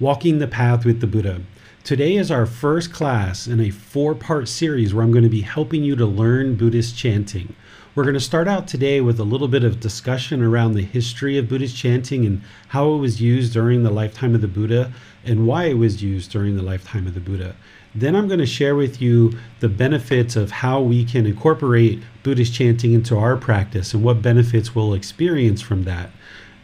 [0.00, 1.42] Walking the Path with the Buddha.
[1.84, 5.42] Today is our first class in a four part series where I'm going to be
[5.42, 7.54] helping you to learn Buddhist chanting.
[7.94, 11.36] We're going to start out today with a little bit of discussion around the history
[11.36, 14.90] of Buddhist chanting and how it was used during the lifetime of the Buddha
[15.22, 17.54] and why it was used during the lifetime of the Buddha.
[17.94, 22.54] Then I'm going to share with you the benefits of how we can incorporate Buddhist
[22.54, 26.08] chanting into our practice and what benefits we'll experience from that.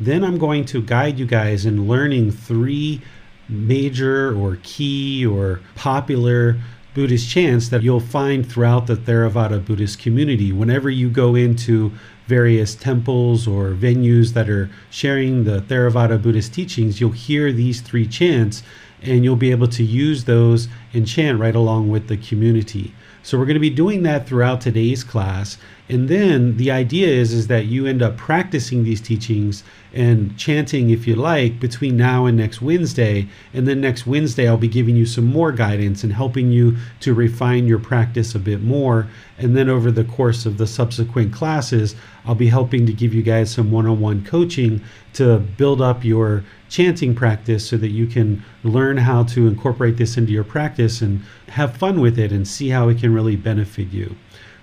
[0.00, 3.02] Then I'm going to guide you guys in learning three
[3.48, 6.56] major or key or popular
[6.94, 10.50] Buddhist chants that you'll find throughout the Theravada Buddhist community.
[10.50, 11.92] Whenever you go into
[12.26, 18.06] various temples or venues that are sharing the Theravada Buddhist teachings, you'll hear these three
[18.06, 18.62] chants
[19.02, 22.94] and you'll be able to use those and chant right along with the community.
[23.22, 25.58] So we're going to be doing that throughout today's class.
[25.88, 29.62] And then the idea is, is that you end up practicing these teachings
[29.94, 33.28] and chanting, if you like, between now and next Wednesday.
[33.54, 37.14] And then next Wednesday, I'll be giving you some more guidance and helping you to
[37.14, 39.06] refine your practice a bit more.
[39.38, 43.22] And then over the course of the subsequent classes, I'll be helping to give you
[43.22, 44.82] guys some one on one coaching
[45.12, 50.16] to build up your chanting practice so that you can learn how to incorporate this
[50.16, 53.88] into your practice and have fun with it and see how it can really benefit
[53.92, 54.16] you.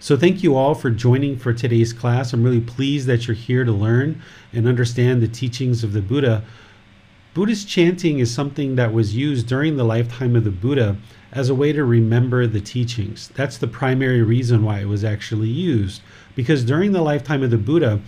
[0.04, 2.34] So, thank you all for joining for today's class.
[2.34, 4.22] I'm really pleased that you're here to learn
[4.52, 6.44] and understand the teachings of the Buddha.
[7.34, 10.98] Buddhist chanting is something that was used during the lifetime of the Buddha
[11.32, 13.32] as a way to remember the teachings.
[13.36, 16.02] That's the primary reason why it was actually used.
[16.36, 18.02] Because during the lifetime of the Buddha,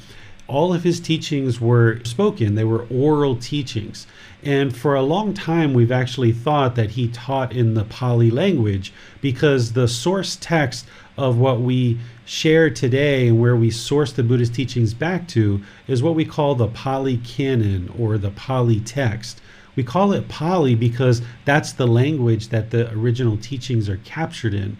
[0.48, 4.06] all of his teachings were spoken, they were oral teachings.
[4.44, 8.92] And for a long time, we've actually thought that he taught in the Pali language
[9.22, 10.86] because the source text
[11.18, 16.03] of what we share today and where we source the Buddhist teachings back to is
[16.03, 19.42] what we call the Pali Canon or the Pali text.
[19.76, 24.78] We call it Pali because that's the language that the original teachings are captured in.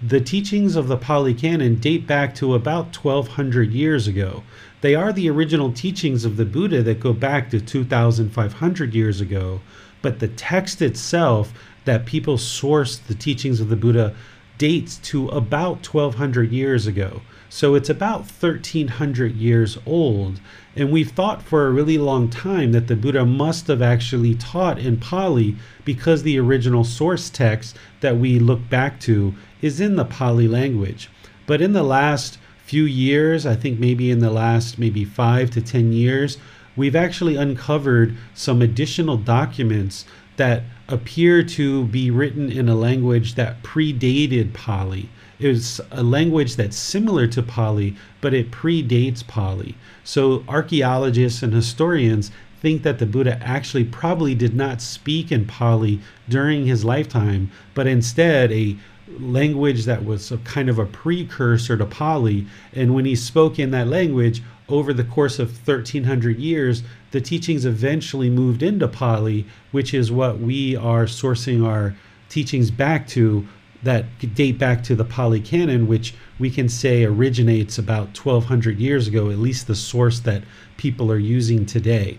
[0.00, 4.44] The teachings of the Pali Canon date back to about 1200 years ago.
[4.80, 9.60] They are the original teachings of the Buddha that go back to 2,500 years ago,
[10.00, 11.52] but the text itself
[11.84, 14.14] that people source the teachings of the Buddha
[14.58, 17.22] dates to about 1200 years ago.
[17.48, 20.40] So it's about 1300 years old.
[20.76, 24.78] And we've thought for a really long time that the Buddha must have actually taught
[24.78, 30.04] in Pali because the original source text that we look back to is in the
[30.04, 31.08] Pali language.
[31.46, 35.62] But in the last few years, I think maybe in the last maybe five to
[35.62, 36.36] 10 years,
[36.76, 40.04] we've actually uncovered some additional documents
[40.38, 45.08] that appear to be written in a language that predated Pali.
[45.38, 49.76] It was a language that's similar to Pali, but it predates Pali.
[50.02, 56.00] So archaeologists and historians think that the Buddha actually probably did not speak in Pali
[56.28, 58.76] during his lifetime, but instead a
[59.20, 62.46] language that was kind of a precursor to Pali.
[62.72, 67.64] And when he spoke in that language over the course of 1300 years, the teachings
[67.64, 71.96] eventually moved into Pali, which is what we are sourcing our
[72.28, 73.46] teachings back to
[73.82, 79.06] that date back to the Pali Canon, which we can say originates about 1200 years
[79.06, 80.42] ago, at least the source that
[80.76, 82.18] people are using today.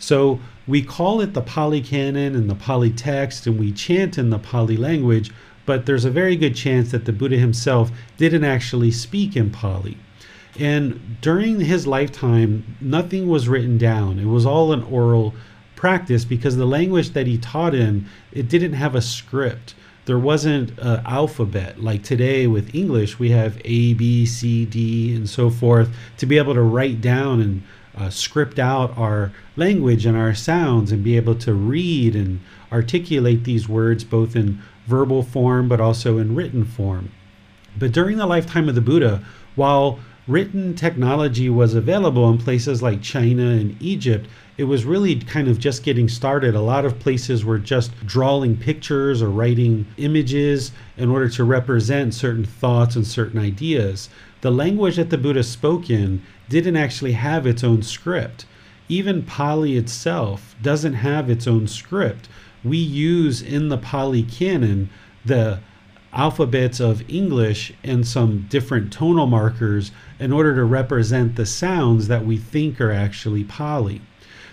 [0.00, 4.30] So we call it the Pali Canon and the Pali text, and we chant in
[4.30, 5.30] the Pali language,
[5.66, 9.96] but there's a very good chance that the Buddha himself didn't actually speak in Pali.
[10.58, 14.18] And during his lifetime, nothing was written down.
[14.18, 15.34] It was all an oral
[15.76, 19.74] practice because the language that he taught in, it didn't have a script.
[20.06, 23.18] There wasn't an alphabet like today with English.
[23.18, 27.40] We have A, B, C, D, and so forth to be able to write down
[27.40, 27.62] and
[27.96, 32.40] uh, script out our language and our sounds and be able to read and
[32.72, 37.12] articulate these words both in verbal form, but also in written form.
[37.78, 39.22] But during the lifetime of the Buddha,
[39.54, 44.28] while written technology was available in places like China and Egypt,
[44.58, 46.54] it was really kind of just getting started.
[46.54, 52.12] A lot of places were just drawing pictures or writing images in order to represent
[52.12, 54.10] certain thoughts and certain ideas.
[54.42, 58.46] The language that the Buddha spoke in didn't actually have its own script.
[58.88, 62.28] Even Pali itself doesn't have its own script.
[62.64, 64.90] We use in the Pali canon
[65.24, 65.60] the
[66.12, 72.24] alphabets of English and some different tonal markers in order to represent the sounds that
[72.24, 74.00] we think are actually Pali.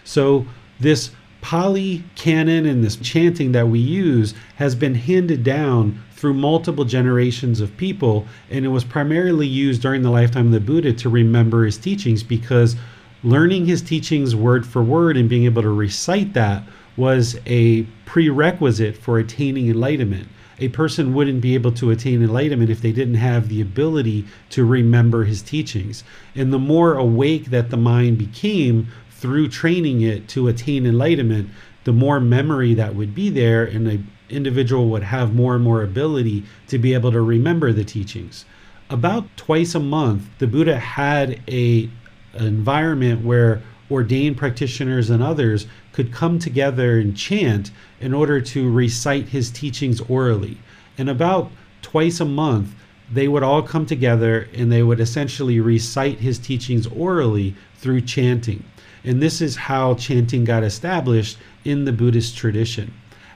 [0.04, 0.46] So,
[0.80, 1.12] this
[1.42, 7.62] Pali canon and this chanting that we use has been handed down through multiple generations
[7.62, 11.66] of people, and it was primarily used during the lifetime of the Buddha to remember
[11.66, 12.76] his teachings because
[13.24, 16.64] learning his teachings word for word and being able to recite that
[16.98, 20.28] was a prerequisite for attaining enlightenment
[20.60, 24.66] a person wouldn't be able to attain enlightenment if they didn't have the ability to
[24.66, 26.04] remember his teachings.
[26.34, 31.50] And the more awake that the mind became through training it to attain enlightenment,
[31.84, 35.84] the more memory that would be there, and the individual would have more and more
[35.84, 38.46] ability to be able to remember the teachings.
[38.90, 41.90] About twice a month, the Buddha had a
[42.34, 48.72] an environment where ordained practitioners and others could come together and chant in order to
[48.72, 50.58] recite his teachings orally.
[50.98, 51.52] And about
[51.82, 52.74] twice a month,
[53.12, 58.64] they would all come together and they would essentially recite his teachings orally through chanting.
[59.04, 62.94] And this is how chanting got established in the Buddhist tradition.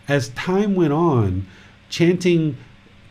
[0.07, 1.45] As time went on,
[1.89, 2.57] chanting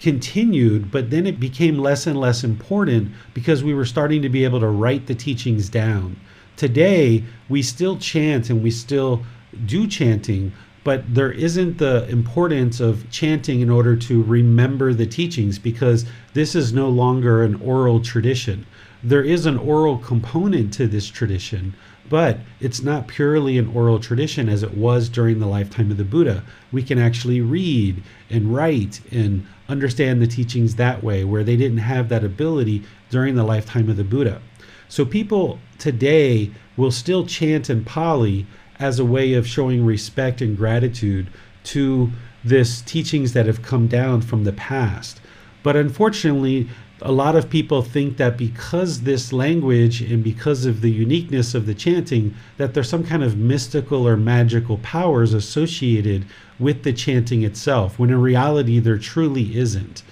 [0.00, 4.44] continued, but then it became less and less important because we were starting to be
[4.44, 6.16] able to write the teachings down.
[6.58, 9.22] Today, we still chant and we still
[9.64, 10.52] do chanting,
[10.82, 16.56] but there isn't the importance of chanting in order to remember the teachings because this
[16.56, 18.66] is no longer an oral tradition.
[19.04, 21.74] There is an oral component to this tradition,
[22.08, 26.02] but it's not purely an oral tradition as it was during the lifetime of the
[26.02, 26.42] Buddha.
[26.72, 31.78] We can actually read and write and understand the teachings that way, where they didn't
[31.78, 34.42] have that ability during the lifetime of the Buddha.
[34.88, 38.46] So people today will still chant in Pali
[38.78, 41.28] as a way of showing respect and gratitude
[41.64, 42.10] to
[42.44, 45.20] this teachings that have come down from the past.
[45.62, 46.68] But unfortunately,
[47.00, 51.66] a lot of people think that because this language and because of the uniqueness of
[51.66, 56.24] the chanting that there's some kind of mystical or magical powers associated
[56.58, 60.02] with the chanting itself when in reality there truly isn't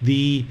[0.00, 0.44] the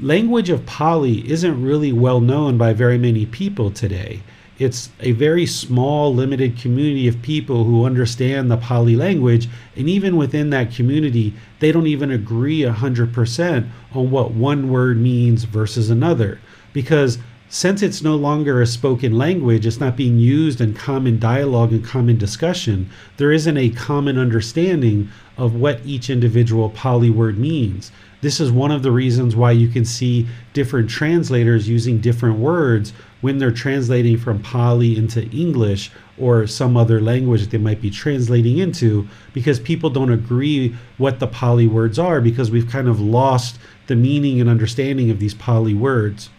[0.00, 4.22] language of Pali isn't really well known by very many people today.
[4.58, 10.16] It's a very small, limited community of people who understand the Pali language, and even
[10.16, 16.38] within that community, they don't even agree 100% on what one word means versus another.
[16.72, 17.18] Because
[17.54, 21.84] since it's no longer a spoken language, it's not being used in common dialogue and
[21.84, 27.92] common discussion, there isn't a common understanding of what each individual Pali word means.
[28.22, 32.92] This is one of the reasons why you can see different translators using different words
[33.20, 37.88] when they're translating from Pali into English or some other language that they might be
[37.88, 43.00] translating into because people don't agree what the Pali words are because we've kind of
[43.00, 46.30] lost the meaning and understanding of these Pali words.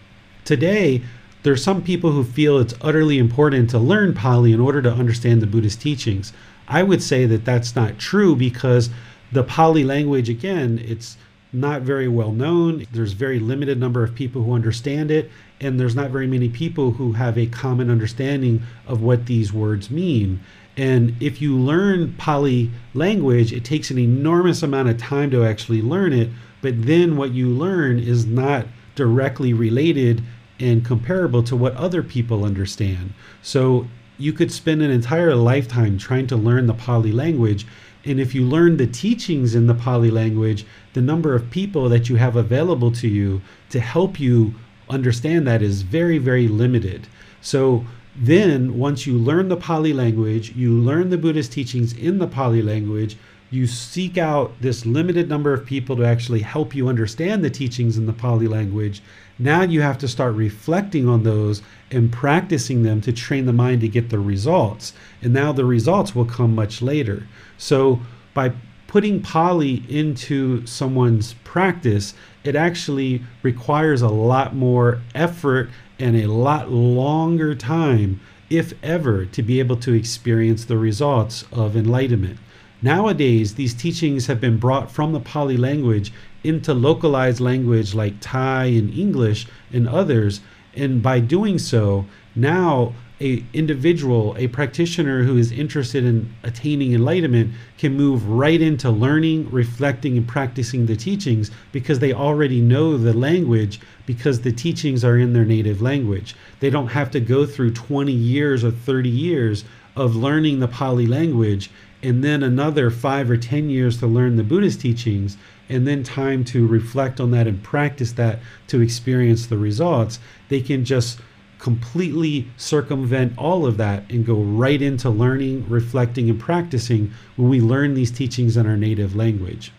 [0.46, 1.02] Today,
[1.42, 5.42] there's some people who feel it's utterly important to learn Pali in order to understand
[5.42, 6.34] the Buddhist teachings.
[6.68, 8.92] I would say that that's not true because
[9.32, 11.18] the Pali language, again, it's
[11.52, 12.86] not very well known.
[12.92, 16.92] There's very limited number of people who understand it, and there's not very many people
[16.92, 20.42] who have a common understanding of what these words mean.
[20.78, 25.82] And if you learn Pali language, it takes an enormous amount of time to actually
[25.82, 26.30] learn it,
[26.62, 30.24] but then what you learn is not directly related
[30.60, 33.14] and comparable to what other people understand.
[33.42, 37.66] So you could spend an entire lifetime trying to learn the Pali language
[38.06, 42.08] and if you learn the teachings in the Pali language, the number of people that
[42.08, 44.54] you have available to you to help you
[44.90, 47.08] understand that is very, very limited.
[47.42, 47.86] So
[48.16, 52.62] then, once you learn the Pali language, you learn the Buddhist teachings in the Pali
[52.62, 53.18] language,
[53.50, 57.98] you seek out this limited number of people to actually help you understand the teachings
[57.98, 59.02] in the Pali language.
[59.38, 61.62] Now you have to start reflecting on those
[61.92, 64.94] and practicing them to train the mind to get the results.
[65.22, 67.28] And now the results will come much later.
[67.58, 68.00] So
[68.34, 68.54] by
[68.88, 72.14] putting Pali into someone's practice,
[72.46, 79.44] it actually requires a lot more effort and a lot longer time, if ever, to
[79.44, 82.40] be able to experience the results of enlightenment.
[82.82, 86.12] Nowadays, these teachings have been brought from the Pali language
[86.44, 90.42] into localized language like Thai and English and others.
[90.76, 92.06] And by doing so,
[92.36, 98.90] now a individual, a practitioner who is interested in attaining enlightenment can move right into
[98.92, 105.06] learning, reflecting, and practicing the teachings because they already know the language because the teachings
[105.06, 106.36] are in their native language.
[106.60, 109.64] They don't have to go through 20 years or 30 years
[109.96, 111.70] of learning the Pali language
[112.06, 116.44] and then another five or 10 years to learn the Buddhist teachings and then time
[116.44, 120.20] to reflect on that and practice that to experience the results.
[120.50, 121.20] They can just
[121.58, 127.60] completely circumvent all of that and go right into learning, reflecting, and practicing when we
[127.60, 129.72] learn these teachings in our native language.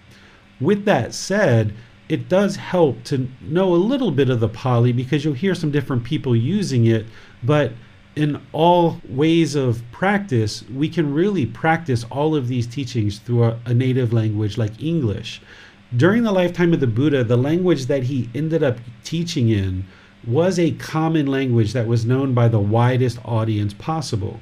[0.60, 1.74] With that said,
[2.08, 5.70] it does help to know a little bit of the Pali because you'll hear some
[5.70, 7.06] different people using it,
[7.44, 7.72] but
[8.16, 13.60] in all ways of practice, we can really practice all of these teachings through a,
[13.66, 15.42] a, native language like English.
[15.94, 19.84] During the lifetime of the Buddha, the language that he ended up teaching in
[20.26, 24.40] was a common language that was known by the widest audience possible.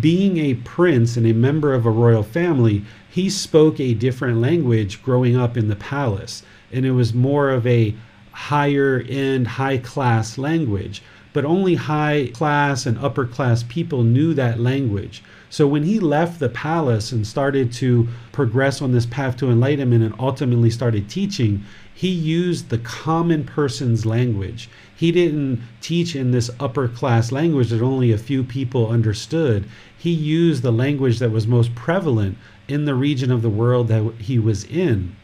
[0.00, 5.02] Being a prince and a member of a royal family, he spoke a different language
[5.02, 7.94] growing up in the palace, and it was more of a
[8.32, 11.02] higher end, high class language.
[11.32, 15.22] But only high class and upper class people knew that language.
[15.48, 20.02] So when he left the palace and started to progress on this path to enlightenment
[20.02, 24.68] and ultimately started teaching, he used the common person's language.
[24.96, 29.66] He didn't teach in this upper class language that only a few people understood.
[29.96, 34.14] He used the language that was most prevalent in the region of the world that
[34.18, 35.14] he was in.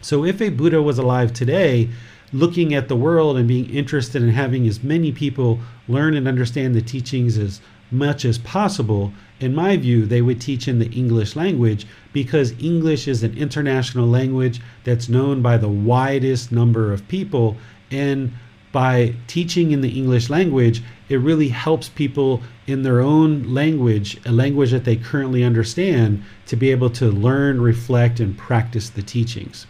[0.00, 1.88] So if a Buddha was alive today,
[2.32, 6.74] looking at the world and being interested in having as many people learn and understand
[6.74, 11.36] the teachings as much as possible, in my view, they would teach in the English
[11.36, 17.56] language because English is an international language that's known by the widest number of people.
[17.90, 18.32] And
[18.72, 24.32] by teaching in the English language, it really helps people in their own language, a
[24.32, 29.66] language that they currently understand, to be able to learn, reflect, and practice the teachings.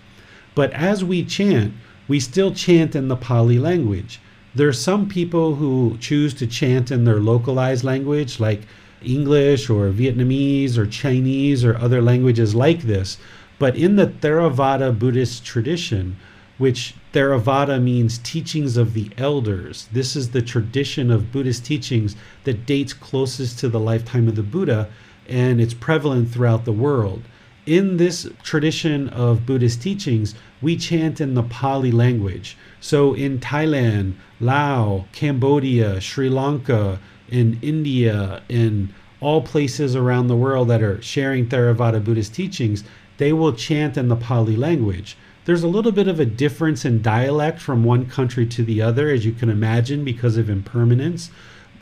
[0.57, 1.75] But as we chant,
[2.09, 4.19] we still chant in the Pali language.
[4.55, 8.63] There are some people who choose to chant in their localized language, like
[9.05, 13.19] English or Vietnamese or Chinese or other languages like this.
[13.59, 16.17] But in the Theravada Buddhist tradition,
[16.57, 22.67] which Theravada means teachings of the elders, this is the tradition of Buddhist teachings that
[22.67, 24.89] dates closest to the lifetime of the Buddha
[25.29, 27.23] and it's prevalent throughout the world.
[27.67, 32.57] In this tradition of Buddhist teachings, we chant in the Pali language.
[32.81, 36.99] So in Thailand, Laos, Cambodia, Sri Lanka,
[37.29, 42.85] in India, in all places around the world that are sharing Theravada Buddhist teachings,
[43.19, 45.17] they will chant in the Pali language.
[45.45, 49.09] There's a little bit of a difference in dialect from one country to the other,
[49.09, 51.31] as you can imagine, because of impermanence.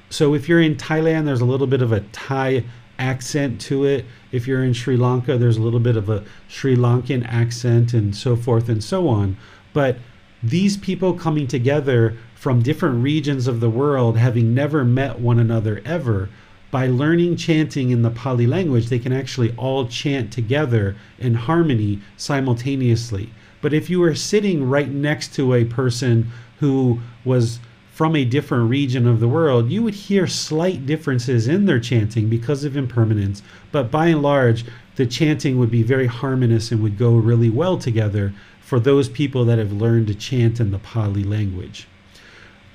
[0.08, 2.64] So if you're in Thailand, there's a little bit of a Thai
[2.98, 4.04] accent to it.
[4.32, 8.14] If you're in Sri Lanka, there's a little bit of a Sri Lankan accent and
[8.14, 9.36] so forth and so on.
[9.72, 9.98] But
[10.42, 15.82] these people coming together from different regions of the world, having never met one another
[15.84, 16.28] ever,
[16.70, 22.00] by learning chanting in the Pali language, they can actually all chant together in harmony
[22.16, 23.30] simultaneously.
[23.62, 27.58] But if you were sitting right next to a person who was
[27.96, 32.28] from a different region of the world, you would hear slight differences in their chanting
[32.28, 33.42] because of impermanence.
[33.72, 37.78] But by and large, the chanting would be very harmonious and would go really well
[37.78, 41.88] together for those people that have learned to chant in the Pali language.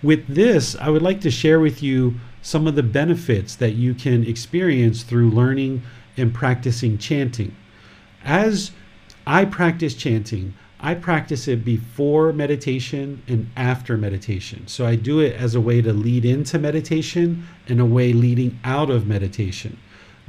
[0.02, 3.94] With this, I would like to share with you some of the benefits that you
[3.94, 5.84] can experience through learning
[6.18, 7.56] and practicing chanting.
[8.26, 8.72] As
[9.28, 14.68] I practice chanting, I practice it before meditation and after meditation.
[14.68, 18.60] So I do it as a way to lead into meditation and a way leading
[18.64, 19.78] out of meditation.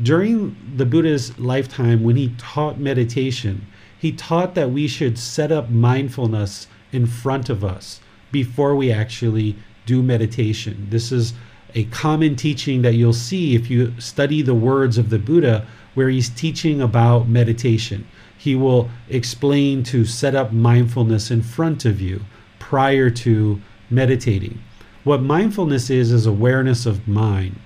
[0.02, 3.66] During the Buddha's lifetime, when he taught meditation,
[3.98, 9.56] he taught that we should set up mindfulness in front of us before we actually
[9.86, 10.86] do meditation.
[10.90, 11.32] This is
[11.74, 16.10] a common teaching that you'll see if you study the words of the Buddha, where
[16.10, 18.06] he's teaching about meditation
[18.42, 22.20] he will explain to set up mindfulness in front of you
[22.58, 24.60] prior to meditating.
[25.04, 27.60] What mindfulness is, is awareness of mind.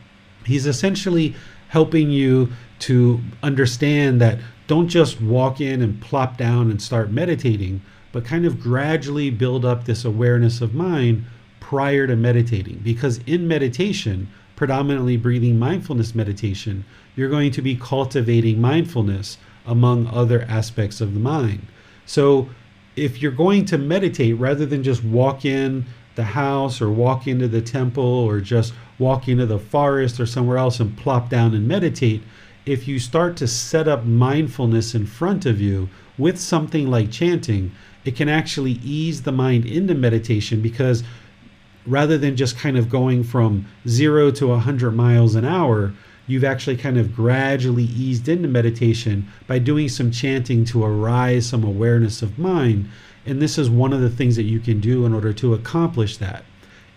[0.45, 1.35] He's essentially
[1.69, 7.81] helping you to understand that don't just walk in and plop down and start meditating,
[8.13, 11.25] but kind of gradually build up this awareness of mind
[11.59, 12.81] prior to meditating.
[12.85, 20.43] Because in meditation, predominantly breathing mindfulness meditation, you're going to be cultivating mindfulness among other
[20.49, 21.67] aspects of the mind.
[22.05, 22.49] So,
[22.95, 27.47] if you're going to meditate, rather than just walk in the house or walk into
[27.47, 31.69] the temple or just walk into the forest or somewhere else and plop down and
[31.69, 32.23] meditate,
[32.65, 37.71] if you start to set up mindfulness in front of you with something like chanting,
[38.05, 41.05] it can actually ease the mind into meditation because
[41.87, 45.93] rather than just kind of going from zero to 100 miles an hour,
[46.27, 51.65] you've actually kind of gradually eased into meditation by doing some chanting to arise some
[51.65, 52.89] awareness of mind.
[53.25, 56.17] And this is one of the things that you can do in order to accomplish
[56.19, 56.45] that.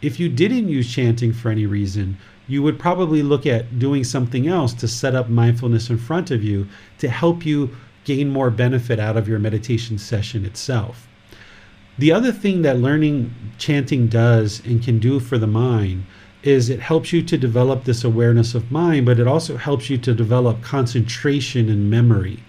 [0.02, 2.18] If you didn't use chanting for any reason,
[2.48, 6.44] you would probably look at doing something else to set up mindfulness in front of
[6.44, 6.68] you
[6.98, 11.08] to help you gain more benefit out of your meditation session itself.
[12.00, 16.06] The other thing that learning chanting does and can do for the mind
[16.44, 19.98] is it helps you to develop this awareness of mind, but it also helps you
[19.98, 22.40] to develop concentration and memory.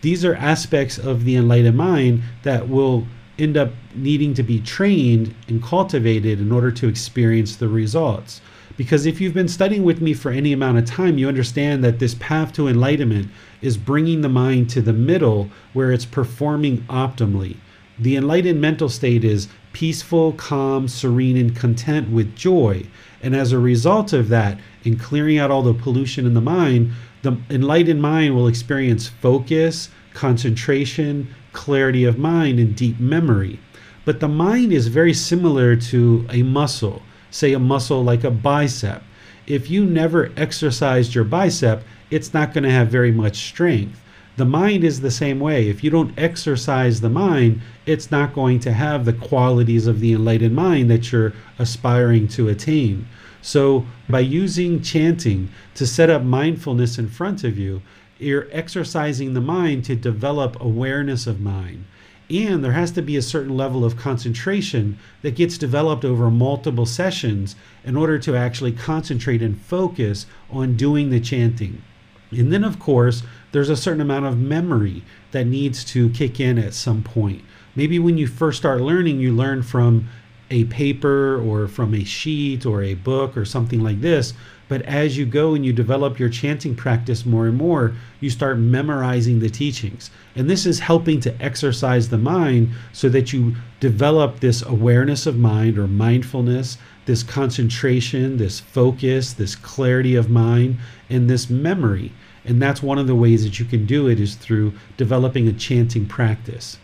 [0.00, 3.06] These are aspects of the enlightened mind that will
[3.38, 8.40] end up needing to be trained and cultivated in order to experience the results.
[8.76, 11.98] Because if you've been studying with me for any amount of time, you understand that
[11.98, 13.28] this path to enlightenment
[13.60, 17.56] is bringing the mind to the middle where it's performing optimally.
[17.98, 22.84] The enlightened mental state is peaceful, calm, serene, and content with joy.
[23.22, 26.90] And as a result of that, in clearing out all the pollution in the mind,
[27.22, 33.60] the enlightened mind will experience focus, concentration, clarity of mind, and deep memory.
[34.04, 39.04] But the mind is very similar to a muscle, say a muscle like a bicep.
[39.46, 44.00] If you never exercised your bicep, it's not going to have very much strength.
[44.38, 45.68] The mind is the same way.
[45.68, 50.12] If you don't exercise the mind, it's not going to have the qualities of the
[50.12, 53.08] enlightened mind that you're aspiring to attain.
[53.42, 57.82] So, by using chanting to set up mindfulness in front of you,
[58.20, 61.86] you're exercising the mind to develop awareness of mind.
[62.30, 66.86] And there has to be a certain level of concentration that gets developed over multiple
[66.86, 71.82] sessions in order to actually concentrate and focus on doing the chanting.
[72.30, 76.58] And then, of course, there's a certain amount of memory that needs to kick in
[76.58, 77.42] at some point.
[77.74, 80.08] Maybe when you first start learning, you learn from
[80.50, 84.32] a paper or from a sheet or a book or something like this.
[84.68, 88.58] But as you go and you develop your chanting practice more and more, you start
[88.58, 90.10] memorizing the teachings.
[90.36, 95.38] And this is helping to exercise the mind so that you develop this awareness of
[95.38, 100.76] mind or mindfulness, this concentration, this focus, this clarity of mind,
[101.08, 102.12] and this memory.
[102.44, 105.52] And that's one of the ways that you can do it is through developing a
[105.52, 106.78] chanting practice.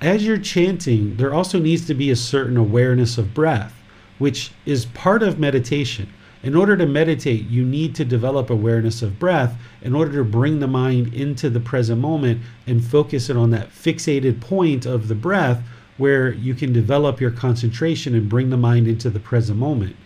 [0.00, 3.74] As you're chanting, there also needs to be a certain awareness of breath,
[4.18, 6.08] which is part of meditation.
[6.42, 10.60] In order to meditate, you need to develop awareness of breath in order to bring
[10.60, 15.14] the mind into the present moment and focus it on that fixated point of the
[15.14, 15.62] breath
[15.96, 19.96] where you can develop your concentration and bring the mind into the present moment.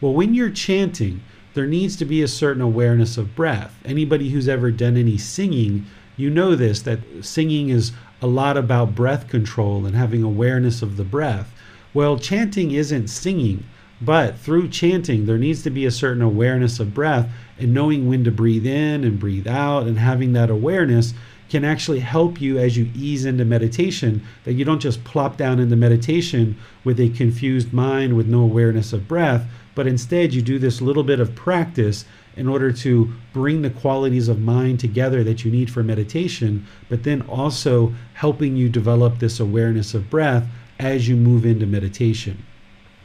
[0.00, 1.22] Well, when you're chanting,
[1.54, 3.78] there needs to be a certain awareness of breath.
[3.84, 5.86] Anybody who's ever done any singing,
[6.16, 10.96] you know this that singing is a lot about breath control and having awareness of
[10.96, 11.52] the breath.
[11.92, 13.64] Well, chanting isn't singing,
[14.00, 18.24] but through chanting, there needs to be a certain awareness of breath and knowing when
[18.24, 21.14] to breathe in and breathe out and having that awareness
[21.50, 25.58] can actually help you as you ease into meditation that you don't just plop down
[25.58, 30.58] into meditation with a confused mind with no awareness of breath but instead you do
[30.58, 32.04] this little bit of practice
[32.36, 37.02] in order to bring the qualities of mind together that you need for meditation, but
[37.02, 40.46] then also helping you develop this awareness of breath
[40.78, 42.42] as you move into meditation.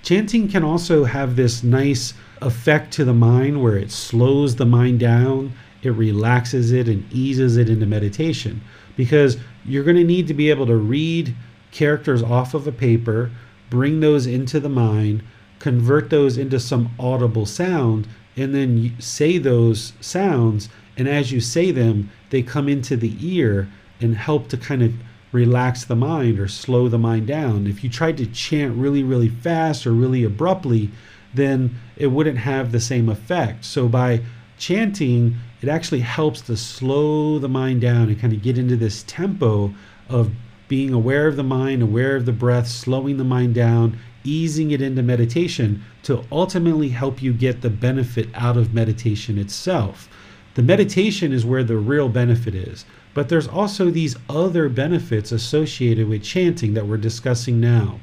[0.04, 5.00] Chanting can also have this nice effect to the mind where it slows the mind
[5.00, 5.52] down,
[5.82, 8.62] it relaxes it, and eases it into meditation
[8.96, 11.36] because you're going to need to be able to read
[11.72, 13.32] characters off of a paper,
[13.70, 15.24] bring those into the mind
[15.66, 20.70] convert those into some audible sound, and then say those sounds.
[20.96, 23.68] And as you say them, they come into the ear
[24.00, 24.94] and help to kind of
[25.32, 27.66] relax the mind or slow the mind down.
[27.66, 30.92] If you tried to chant really, really fast or really abruptly,
[31.34, 33.66] then it wouldn't have the same effect.
[33.66, 34.22] So by
[34.60, 39.04] chanting, it actually helps to slow the mind down and kind of get into this
[39.08, 39.74] tempo
[40.10, 40.32] of
[40.68, 44.82] being aware of the mind, aware of the breath, slowing the mind down, easing it
[44.82, 50.10] into meditation to ultimately help you get the benefit out of meditation itself.
[50.56, 56.08] The meditation is where the real benefit is, but there's also these other benefits associated
[56.08, 58.00] with chanting that we're discussing now.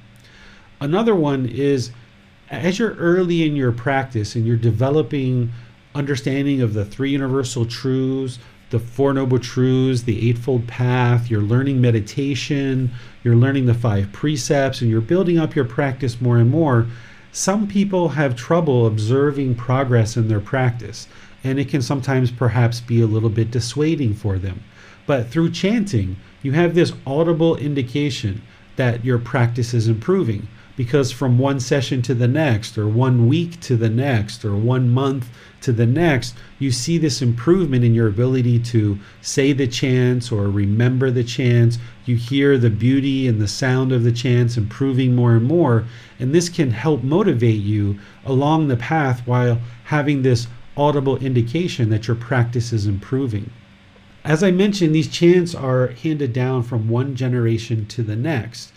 [0.80, 1.92] Another one is
[2.50, 5.50] as you're early in your practice and you're developing
[5.94, 8.38] understanding of the three universal truths,
[8.72, 12.90] the Four Noble Truths, the Eightfold Path, you're learning meditation,
[13.22, 16.86] you're learning the five precepts, and you're building up your practice more and more,
[17.32, 21.06] some people have trouble observing progress in their practice,
[21.44, 24.64] and it can sometimes perhaps be a little bit dissuading for them.
[25.06, 28.40] But through chanting, you have this audible indication
[28.76, 30.48] that your practice is improving
[30.82, 34.90] because from one session to the next, or one week to the next, or one
[34.90, 40.32] month to the next, you see this improvement in your ability to say the chants
[40.32, 41.78] or remember the chants.
[42.04, 45.84] You hear the beauty and the sound of the chants improving more and more.
[46.18, 52.08] And this can help motivate you along the path while having this audible indication that
[52.08, 53.52] your practice is improving.
[54.24, 58.71] As I mentioned, these chants are handed down from one generation to the next.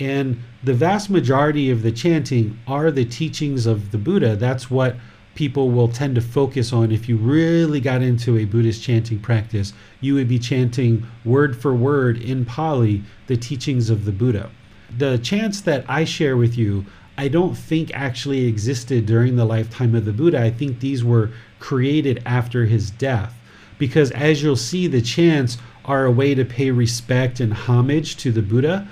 [0.00, 4.36] And the vast majority of the chanting are the teachings of the Buddha.
[4.36, 4.96] That's what
[5.34, 9.72] people will tend to focus on if you really got into a Buddhist chanting practice,
[10.00, 14.50] you would be chanting word for word in Pali the teachings of the Buddha.
[14.96, 19.94] The chants that I share with you, I don't think actually existed during the lifetime
[19.94, 20.42] of the Buddha.
[20.42, 21.30] I think these were
[21.60, 23.32] created after his death.
[23.78, 28.32] Because as you'll see, the chants are a way to pay respect and homage to
[28.32, 28.88] the Buddha.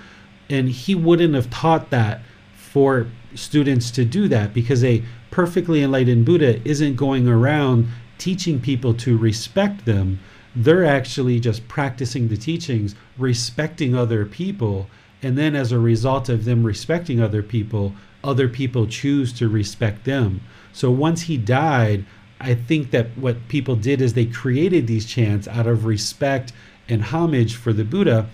[0.49, 2.23] And he wouldn't have taught that
[2.55, 8.95] for students to do that because a perfectly enlightened Buddha isn't going around teaching people
[8.95, 10.19] to respect them.
[10.55, 14.89] They're actually just practicing the teachings, respecting other people.
[15.23, 20.05] And then, as a result of them respecting other people, other people choose to respect
[20.05, 20.41] them.
[20.73, 22.05] So, once he died,
[22.41, 26.53] I think that what people did is they created these chants out of respect
[26.89, 28.29] and homage for the Buddha.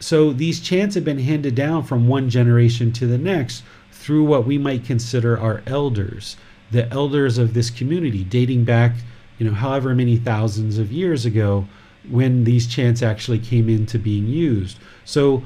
[0.00, 4.46] So, these chants have been handed down from one generation to the next through what
[4.46, 6.36] we might consider our elders,
[6.70, 8.94] the elders of this community, dating back,
[9.38, 11.66] you know, however many thousands of years ago
[12.08, 14.78] when these chants actually came into being used.
[15.04, 15.42] So,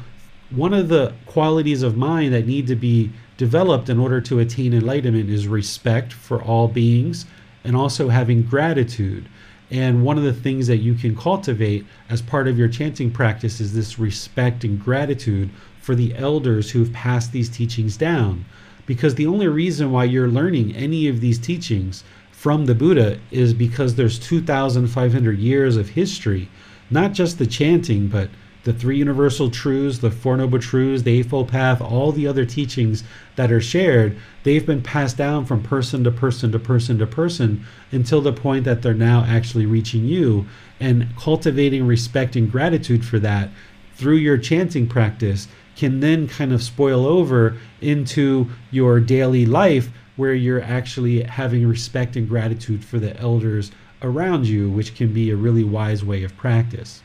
[0.50, 4.74] one of the qualities of mind that need to be developed in order to attain
[4.74, 7.24] enlightenment is respect for all beings
[7.64, 9.28] and also having gratitude.
[9.72, 13.58] And one of the things that you can cultivate as part of your chanting practice
[13.58, 15.48] is this respect and gratitude
[15.80, 18.44] for the elders who've passed these teachings down.
[18.84, 23.54] Because the only reason why you're learning any of these teachings from the Buddha is
[23.54, 26.50] because there's 2,500 years of history,
[26.90, 28.28] not just the chanting, but
[28.64, 33.02] the three universal truths, the four noble truths, the eightfold path, all the other teachings
[33.36, 37.64] that are shared, they've been passed down from person to person to person to person
[37.90, 40.46] until the point that they're now actually reaching you.
[40.78, 43.50] And cultivating respect and gratitude for that
[43.94, 50.34] through your chanting practice can then kind of spoil over into your daily life where
[50.34, 53.72] you're actually having respect and gratitude for the elders
[54.02, 57.02] around you, which can be a really wise way of practice.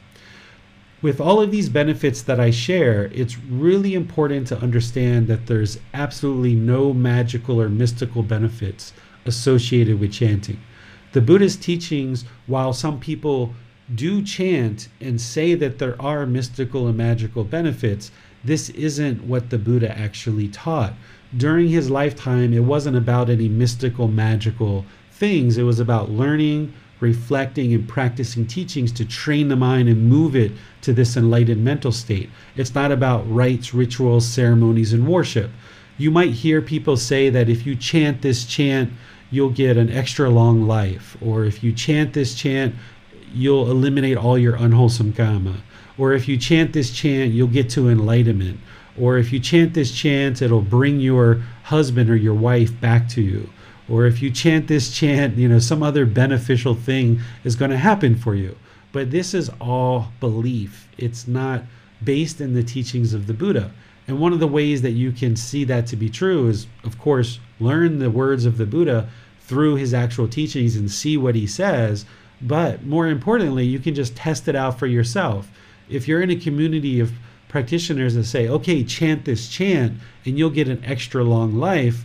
[1.07, 5.79] With all of these benefits that I share, it's really important to understand that there's
[5.93, 8.91] absolutely no magical or mystical benefits
[9.25, 10.59] associated with chanting.
[11.13, 13.53] The Buddhist teachings, while some people
[13.95, 18.11] do chant and say that there are mystical and magical benefits,
[18.43, 20.93] this isn't what the Buddha actually taught.
[21.37, 25.57] During his lifetime, it wasn't about any mystical, magical things.
[25.57, 30.51] It was about learning, reflecting, and practicing teachings to train the mind and move it
[30.81, 32.29] to this enlightened mental state.
[32.55, 35.51] It's not about rites, rituals, ceremonies, and worship.
[35.97, 38.91] You might hear people say that if you chant this chant,
[39.31, 42.75] you'll get an extra long life, or if you chant this chant,
[43.33, 45.57] you'll eliminate all your unwholesome karma
[45.97, 48.59] or if you chant this chant, you'll get to enlightenment.
[48.99, 53.21] Or if you chant this chant, it'll bring your husband or your wife back to
[53.21, 53.49] you.
[53.89, 57.77] Or if you chant this chant, you know, some other beneficial thing is going to
[57.77, 58.57] happen for you.
[58.91, 60.87] But this is all belief.
[60.97, 61.63] It's not
[62.03, 63.71] based in the teachings of the Buddha.
[64.07, 66.97] And one of the ways that you can see that to be true is, of
[66.97, 69.09] course, learn the words of the Buddha
[69.41, 72.05] through his actual teachings and see what he says.
[72.41, 75.49] But more importantly, you can just test it out for yourself
[75.89, 77.13] if you're in a community of
[77.47, 82.03] practitioners that say, okay, chant this chant and you'll get an extra long life,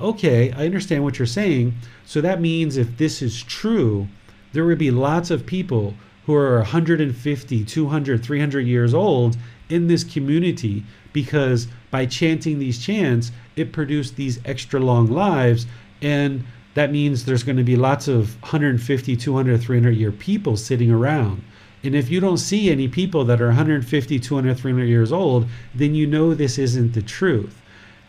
[0.00, 1.74] okay, I understand what you're saying.
[2.04, 4.08] So that means if this is true,
[4.52, 5.94] there would be lots of people
[6.26, 9.36] who are 150, 200, 300 years old
[9.68, 15.66] in this community because by chanting these chants, it produced these extra long lives.
[16.02, 20.90] And that means there's going to be lots of 150, 200, 300 year people sitting
[20.90, 21.42] around.
[21.82, 25.94] And if you don't see any people that are 150, 200, 300 years old, then
[25.94, 27.59] you know this isn't the truth.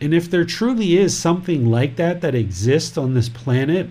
[0.02, 3.88] And if there truly is something like that that exists on this planet,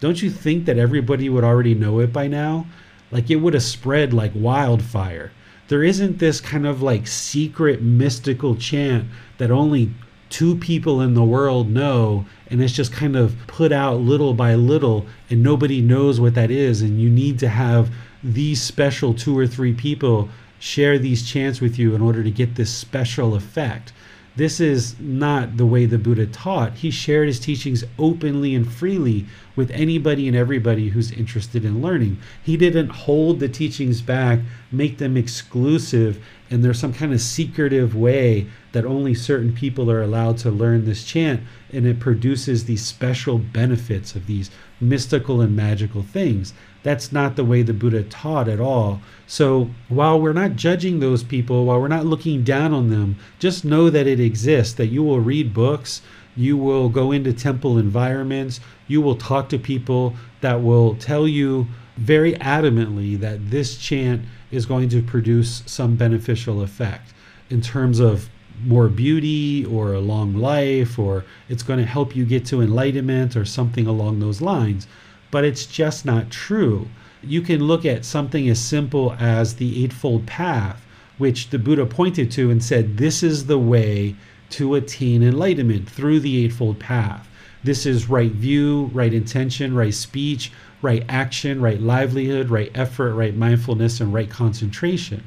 [0.00, 2.66] don't you think that everybody would already know it by now?
[3.12, 5.30] like it would have spread like wildfire.
[5.68, 9.92] There isn't this kind of like secret mystical chant that only
[10.28, 14.54] two people in the world know and it's just kind of put out little by
[14.54, 17.90] little and nobody knows what that is and you need to have
[18.24, 22.54] these special two or three people share these chants with you in order to get
[22.54, 23.92] this special effect
[24.34, 26.74] this is not the way the Buddha taught.
[26.74, 32.18] He shared his teachings openly and freely with anybody and everybody who's interested in learning.
[32.42, 34.40] He didn't hold the teachings back,
[34.70, 40.02] make them exclusive, and there's some kind of secretive way that only certain people are
[40.02, 45.54] allowed to learn this chant, and it produces these special benefits of these mystical and
[45.54, 46.54] magical things.
[46.82, 49.00] That's not the way the Buddha taught at all.
[49.26, 53.64] So while we're not judging those people, while we're not looking down on them, just
[53.64, 56.02] know that it exists, that you will read books,
[56.34, 61.66] you will go into temple environments, you will talk to people that will tell you
[61.96, 67.12] very adamantly that this chant is going to produce some beneficial effect
[67.50, 68.28] in terms of
[68.64, 73.36] more beauty or a long life or it's going to help you get to enlightenment
[73.36, 74.86] or something along those lines
[75.32, 76.86] but it's just not true.
[77.22, 80.84] You can look at something as simple as the Eightfold Path,
[81.16, 84.14] which the Buddha pointed to and said, This is the way
[84.50, 87.28] to attain enlightenment through the Eightfold Path.
[87.64, 93.34] This is right view, right intention, right speech, right action, right livelihood, right effort, right
[93.34, 95.24] mindfulness, and right concentration.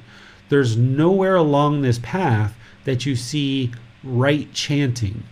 [0.50, 3.72] There's nowhere along this path that you see
[4.04, 5.24] right chanting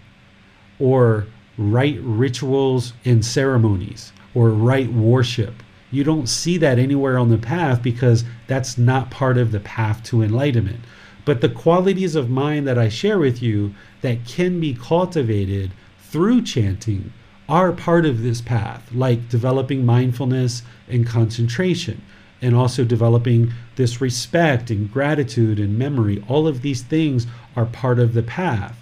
[0.80, 1.28] or
[1.60, 5.64] right rituals and ceremonies or right worship.
[5.92, 10.02] You don't see that anywhere on the path because that's not part of the path
[10.06, 10.80] to enlightenment.
[11.26, 16.42] But the qualities of mind that I share with you that can be cultivated through
[16.42, 17.14] chanting
[17.48, 22.02] are part of this path, like developing mindfulness and concentration,
[22.42, 26.24] and also developing this respect and gratitude and memory.
[26.28, 28.78] All of these things are part of the path.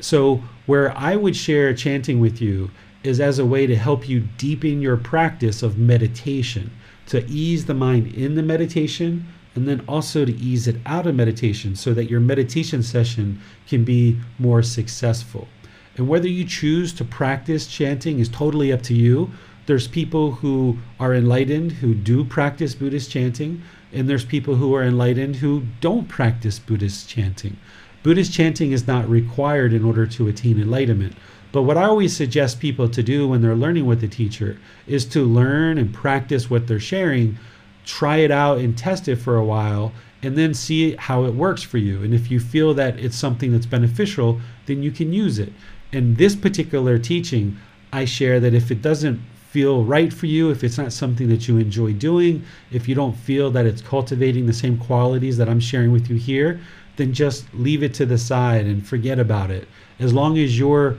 [0.00, 2.70] So, where I would share chanting with you
[3.06, 6.70] is as a way to help you deepen your practice of meditation,
[7.06, 11.14] to ease the mind in the meditation, and then also to ease it out of
[11.14, 15.48] meditation so that your meditation session can be more successful.
[15.96, 19.30] And whether you choose to practice chanting is totally up to you.
[19.64, 24.82] There's people who are enlightened who do practice Buddhist chanting, and there's people who are
[24.82, 27.56] enlightened who don't practice Buddhist chanting.
[28.02, 31.16] Buddhist chanting is not required in order to attain enlightenment.
[31.56, 35.06] But what I always suggest people to do when they're learning with a teacher is
[35.06, 37.38] to learn and practice what they're sharing,
[37.86, 39.92] try it out and test it for a while,
[40.22, 42.02] and then see how it works for you.
[42.02, 45.50] And if you feel that it's something that's beneficial, then you can use it.
[45.92, 47.56] In this particular teaching,
[47.90, 51.48] I share that if it doesn't feel right for you, if it's not something that
[51.48, 55.60] you enjoy doing, if you don't feel that it's cultivating the same qualities that I'm
[55.60, 56.60] sharing with you here,
[56.96, 59.66] then just leave it to the side and forget about it.
[59.98, 60.98] As long as you're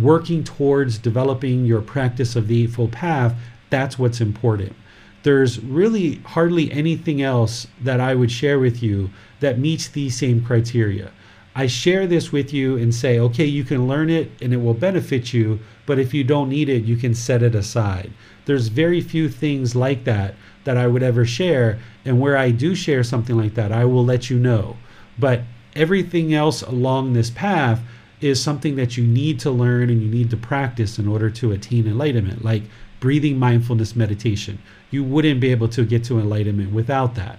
[0.00, 3.34] working towards developing your practice of the Eightfold Path,
[3.70, 4.74] that's what's important.
[5.22, 9.10] There's really hardly anything else that I would share with you
[9.40, 11.10] that meets these same criteria.
[11.54, 14.74] I share this with you and say, okay, you can learn it and it will
[14.74, 18.12] benefit you, but if you don't need it, you can set it aside.
[18.44, 21.78] There's very few things like that that I would ever share.
[22.04, 24.76] And where I do share something like that, I will let you know.
[25.18, 25.42] But
[25.74, 27.80] everything else along this path,
[28.20, 31.52] is something that you need to learn and you need to practice in order to
[31.52, 32.62] attain enlightenment, like
[33.00, 34.58] breathing mindfulness meditation.
[34.90, 37.38] You wouldn't be able to get to enlightenment without that.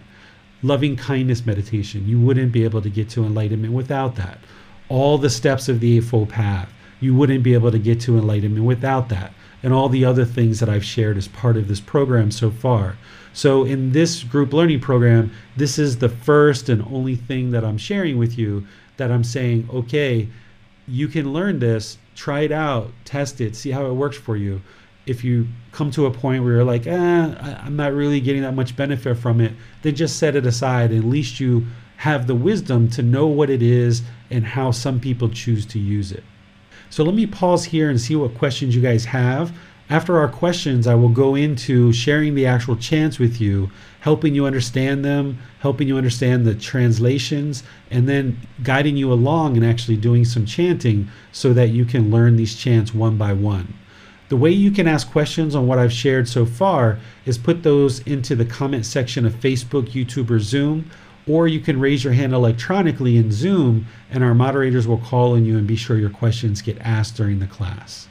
[0.62, 4.40] Loving kindness meditation, you wouldn't be able to get to enlightenment without that.
[4.90, 8.66] All the steps of the Eightfold Path, you wouldn't be able to get to enlightenment
[8.66, 9.34] without that.
[9.62, 12.98] And all the other things that I've shared as part of this program so far.
[13.34, 17.78] So, in this group learning program, this is the first and only thing that I'm
[17.78, 18.66] sharing with you
[18.98, 20.30] that I'm saying, okay,
[20.90, 24.62] you can learn this, try it out, test it, see how it works for you.
[25.06, 28.54] If you come to a point where you're like, eh, I'm not really getting that
[28.54, 30.92] much benefit from it, then just set it aside.
[30.92, 31.66] At least you
[31.98, 36.12] have the wisdom to know what it is and how some people choose to use
[36.12, 36.24] it.
[36.90, 39.54] So let me pause here and see what questions you guys have.
[39.90, 43.72] After our questions, I will go into sharing the actual chants with you,
[44.02, 49.66] helping you understand them, helping you understand the translations, and then guiding you along and
[49.66, 53.74] actually doing some chanting so that you can learn these chants one by one.
[54.28, 58.00] The way you can ask questions on what I've shared so far is put those
[58.02, 60.92] into the comment section of Facebook, YouTube, or Zoom,
[61.28, 65.46] or you can raise your hand electronically in Zoom, and our moderators will call on
[65.46, 68.08] you and be sure your questions get asked during the class.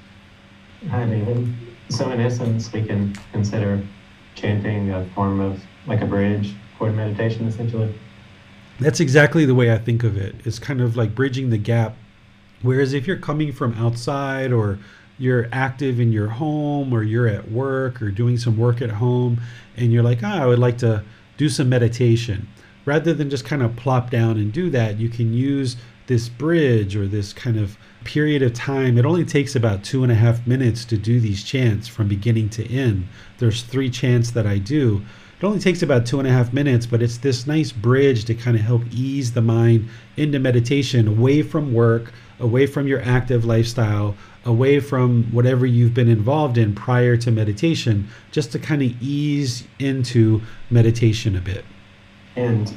[0.91, 1.55] Hi, David.
[1.89, 3.83] So, in essence, we can consider
[4.35, 7.95] chanting a form of like a bridge for meditation, essentially.
[8.79, 10.37] That's exactly the way I think of it.
[10.45, 11.97] It's kind of like bridging the gap.
[12.63, 14.79] Whereas if you're coming from outside or
[15.19, 19.41] you're active in your home or you're at work or doing some work at home
[19.77, 21.03] and you're like, oh, I would like to
[21.37, 22.49] do some meditation.
[22.85, 26.97] Rather than just kind of plop down and do that, you can use this bridge
[26.97, 27.77] or this kind of
[28.09, 28.97] period of time.
[28.97, 32.49] It only takes about two and a half minutes to do these chants from beginning
[32.51, 33.07] to end.
[33.37, 35.03] There's three chants that I do.
[35.39, 38.35] It only takes about two and a half minutes, but it's this nice bridge to
[38.35, 43.45] kind of help ease the mind into meditation away from work, away from your active
[43.45, 44.17] lifestyle,
[44.47, 49.69] away from whatever you've been involved in prior to meditation, just to kind of ease
[49.79, 50.41] into
[50.71, 51.65] meditation a bit.
[52.37, 52.75] And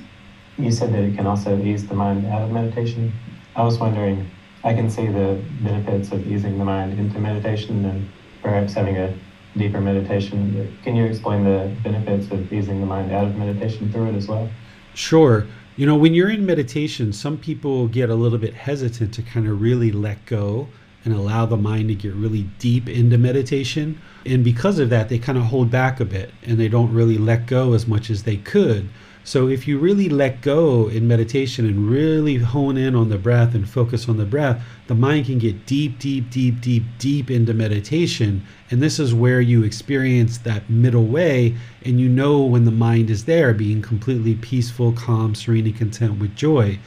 [0.57, 3.13] you said that it can also ease the mind out of meditation.
[3.55, 4.29] I was wondering,
[4.63, 8.09] I can see the benefits of easing the mind into meditation and
[8.41, 9.13] perhaps having a
[9.57, 10.77] deeper meditation.
[10.83, 14.27] Can you explain the benefits of easing the mind out of meditation through it as
[14.27, 14.49] well?
[14.93, 15.47] Sure.
[15.77, 19.47] You know, when you're in meditation, some people get a little bit hesitant to kind
[19.47, 20.67] of really let go
[21.03, 23.99] and allow the mind to get really deep into meditation.
[24.25, 27.17] And because of that, they kind of hold back a bit and they don't really
[27.17, 28.89] let go as much as they could.
[29.23, 33.53] So if you really let go in meditation and really hone in on the breath
[33.53, 37.53] and focus on the breath, the mind can get deep, deep, deep, deep, deep into
[37.53, 38.43] meditation.
[38.71, 41.55] And this is where you experience that middle way
[41.85, 46.19] and you know when the mind is there, being completely peaceful, calm, serene, and content
[46.19, 46.79] with joy.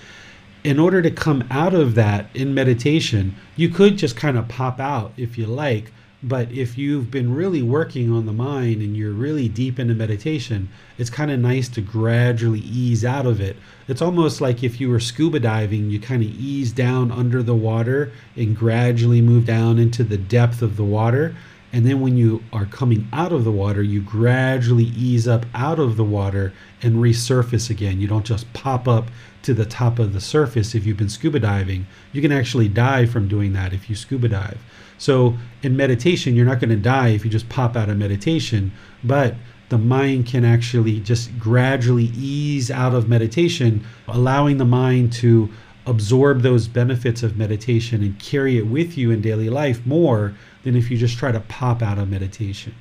[0.64, 4.80] In order to come out of that in meditation, you could just kind of pop
[4.80, 5.92] out if you like
[6.24, 10.70] but if you've been really working on the mind and you're really deep into meditation,
[10.96, 13.56] it's kind of nice to gradually ease out of it.
[13.88, 17.54] It's almost like if you were scuba diving, you kind of ease down under the
[17.54, 21.36] water and gradually move down into the depth of the water.
[21.74, 25.78] And then when you are coming out of the water, you gradually ease up out
[25.78, 28.00] of the water and resurface again.
[28.00, 29.08] You don't just pop up
[29.42, 31.86] to the top of the surface if you've been scuba diving.
[32.12, 34.58] You can actually die from doing that if you scuba dive.
[34.98, 38.72] So in meditation, you're not going to die if you just pop out of meditation,
[39.02, 39.34] but
[39.68, 45.50] the mind can actually just gradually ease out of meditation, allowing the mind to
[45.86, 50.76] absorb those benefits of meditation and carry it with you in daily life more than
[50.76, 52.74] if you just try to pop out of meditation.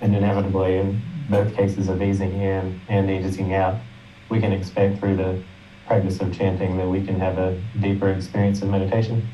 [0.00, 3.76] And inevitably, in both cases of easing in and easing out,
[4.28, 5.42] we can expect through the
[5.86, 9.26] practice of chanting that we can have a deeper experience of meditation.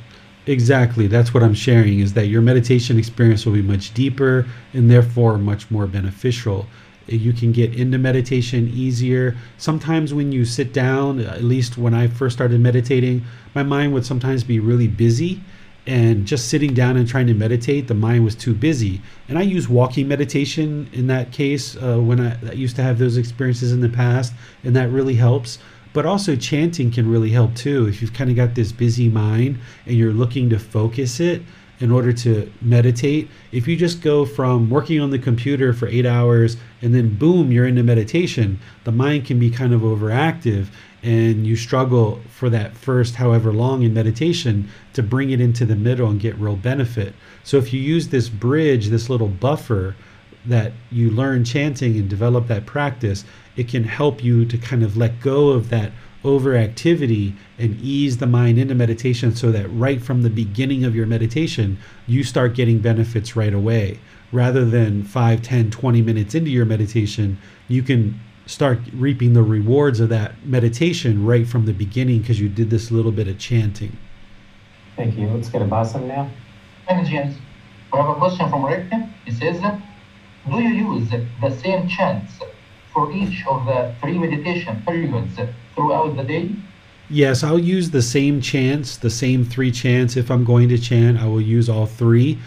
[0.47, 1.07] Exactly.
[1.07, 5.39] That's what I'm sharing is that your meditation experience will be much deeper and therefore
[5.39, 6.67] much more beneficial.
[7.07, 9.37] You can get into meditation easier.
[9.59, 13.25] Sometimes when you sit down, at least when I first started meditating,
[13.55, 15.41] my mind would sometimes be really busy
[15.87, 19.01] and just sitting down and trying to meditate, the mind was too busy.
[19.29, 22.99] And I use walking meditation in that case uh, when I, I used to have
[22.99, 25.59] those experiences in the past, and that really helps.
[25.93, 27.87] But also, chanting can really help too.
[27.87, 31.43] If you've kind of got this busy mind and you're looking to focus it
[31.81, 36.07] in order to meditate, if you just go from working on the computer for eight
[36.07, 40.69] hours and then boom, you're into meditation, the mind can be kind of overactive
[41.03, 45.75] and you struggle for that first however long in meditation to bring it into the
[45.75, 47.15] middle and get real benefit.
[47.43, 49.97] So if you use this bridge, this little buffer
[50.47, 53.25] that you learn chanting and develop that practice,
[53.57, 55.93] it can help you to kind of let go of that
[56.25, 61.07] overactivity and ease the mind into meditation so that right from the beginning of your
[61.07, 63.99] meditation, you start getting benefits right away.
[64.31, 67.39] Rather than 5, 10, 20 minutes into your meditation,
[67.69, 72.49] you can start reaping the rewards of that meditation right from the beginning because you
[72.49, 73.97] did this little bit of chanting.
[74.97, 75.29] Thank you.
[75.29, 76.31] Let's get a Bassam now.
[76.87, 77.37] Thank you, James.
[77.93, 78.91] We have a question from Rick.
[79.25, 79.61] He says,
[80.51, 82.33] Do you use the same chants
[82.93, 85.39] for each of the three meditation periods
[85.75, 86.51] throughout the day?
[87.09, 90.17] Yes, I'll use the same chants, the same three chants.
[90.17, 92.39] If I'm going to chant, I will use all three.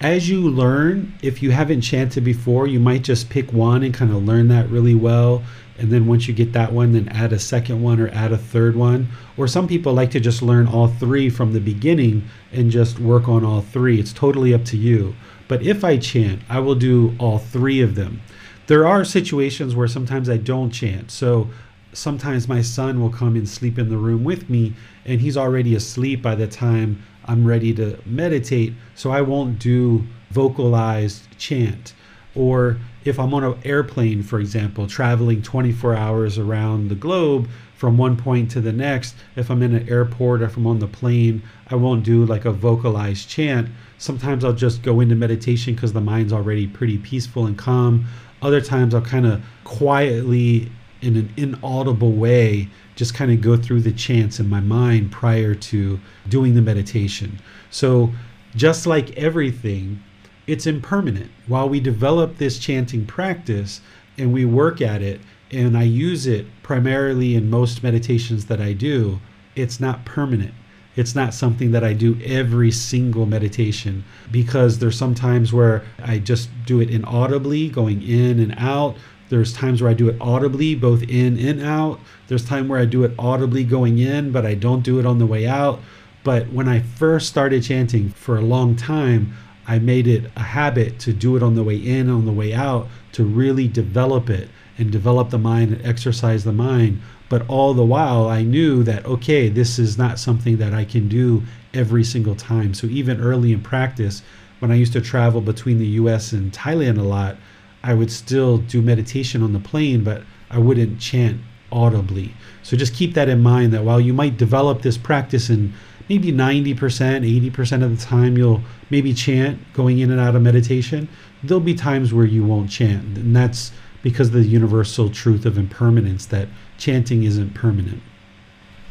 [0.00, 4.10] As you learn, if you haven't chanted before, you might just pick one and kind
[4.10, 5.42] of learn that really well.
[5.78, 8.38] And then once you get that one, then add a second one or add a
[8.38, 9.08] third one.
[9.36, 13.28] Or some people like to just learn all three from the beginning and just work
[13.28, 13.98] on all three.
[13.98, 15.14] It's totally up to you.
[15.48, 18.20] But if I chant, I will do all three of them
[18.66, 21.10] there are situations where sometimes I don't chant.
[21.10, 21.50] So
[21.92, 25.74] sometimes my son will come and sleep in the room with me, and he's already
[25.74, 28.74] asleep by the time I'm ready to meditate.
[28.94, 31.94] So I won't do vocalized chant.
[32.34, 37.96] Or if I'm on an airplane, for example, traveling 24 hours around the globe from
[37.96, 40.88] one point to the next, if I'm in an airport or if I'm on the
[40.88, 43.68] plane, I won't do like a vocalized chant.
[43.98, 48.06] Sometimes I'll just go into meditation because the mind's already pretty peaceful and calm
[48.44, 50.70] Other times I'll kind of quietly,
[51.00, 55.54] in an inaudible way, just kind of go through the chants in my mind prior
[55.54, 57.40] to doing the meditation.
[57.70, 58.12] So,
[58.54, 60.02] just like everything,
[60.46, 61.30] it's impermanent.
[61.46, 63.80] While we develop this chanting practice
[64.18, 68.74] and we work at it, and I use it primarily in most meditations that I
[68.74, 69.20] do,
[69.56, 70.54] it's not permanent.
[70.96, 76.18] It's not something that I do every single meditation because there's some times where I
[76.18, 78.96] just do it inaudibly, going in and out.
[79.28, 81.98] There's times where I do it audibly, both in and out.
[82.28, 85.18] There's time where I do it audibly going in, but I don't do it on
[85.18, 85.80] the way out.
[86.22, 89.34] But when I first started chanting for a long time,
[89.66, 92.32] I made it a habit to do it on the way in, and on the
[92.32, 97.00] way out, to really develop it and develop the mind and exercise the mind.
[97.34, 101.08] But all the while, I knew that, okay, this is not something that I can
[101.08, 101.42] do
[101.74, 102.74] every single time.
[102.74, 104.22] So even early in practice,
[104.60, 107.36] when I used to travel between the US and Thailand a lot,
[107.82, 111.40] I would still do meditation on the plane, but I wouldn't chant
[111.72, 112.32] audibly.
[112.62, 115.72] So just keep that in mind that while you might develop this practice and
[116.08, 121.08] maybe 90%, 80% of the time you'll maybe chant going in and out of meditation.
[121.42, 123.18] There'll be times where you won't chant.
[123.18, 123.72] And that's
[124.04, 126.46] because of the universal truth of impermanence that
[126.76, 128.02] chanting isn't permanent.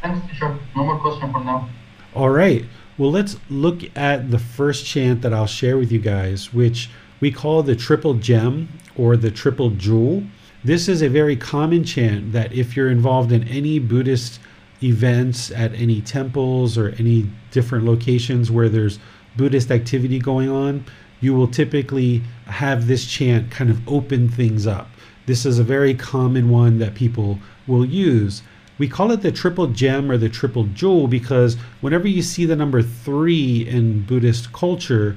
[0.02, 0.58] Thanks, teacher.
[0.74, 1.68] No more question for now.
[2.14, 2.64] All right.
[2.98, 6.90] Well, let's look at the first chant that I'll share with you guys, which
[7.20, 10.24] we call the triple gem or the triple jewel.
[10.64, 14.40] This is a very common chant that if you're involved in any Buddhist
[14.82, 18.98] events at any temples or any different locations where there's
[19.36, 20.84] Buddhist activity going on,
[21.20, 24.88] you will typically have this chant kind of open things up.
[25.26, 28.42] This is a very common one that people will use.
[28.76, 32.56] We call it the triple gem or the triple jewel because whenever you see the
[32.56, 35.16] number three in Buddhist culture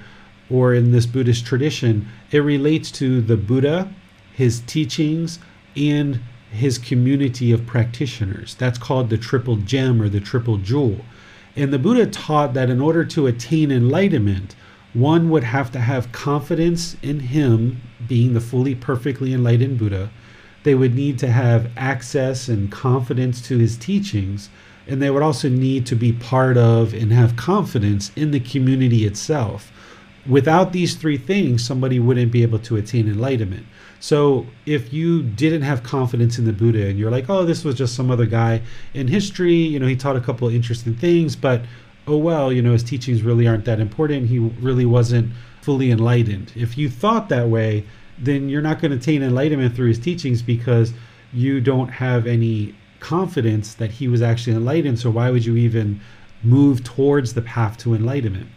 [0.50, 3.92] or in this Buddhist tradition, it relates to the Buddha,
[4.34, 5.40] his teachings,
[5.76, 6.20] and
[6.52, 8.56] his community of practitioners.
[8.56, 11.04] That's called the triple gem or the triple jewel.
[11.56, 14.56] And the Buddha taught that in order to attain enlightenment,
[14.98, 20.10] one would have to have confidence in him being the fully perfectly enlightened Buddha.
[20.64, 24.50] They would need to have access and confidence to his teachings.
[24.88, 29.06] And they would also need to be part of and have confidence in the community
[29.06, 29.72] itself.
[30.26, 33.66] Without these three things, somebody wouldn't be able to attain enlightenment.
[34.00, 37.76] So if you didn't have confidence in the Buddha and you're like, oh, this was
[37.76, 38.62] just some other guy
[38.94, 41.62] in history, you know, he taught a couple of interesting things, but
[42.08, 44.28] oh well, you know, his teachings really aren't that important.
[44.28, 45.32] He really wasn't
[45.62, 46.54] fully enlightened.
[46.56, 47.86] If you thought that way,
[48.18, 50.94] then you're not going to attain enlightenment through his teachings because
[51.34, 55.00] you don't have any confidence that he was actually enlightened.
[55.00, 56.00] So why would you even
[56.42, 58.48] move towards the path to enlightenment?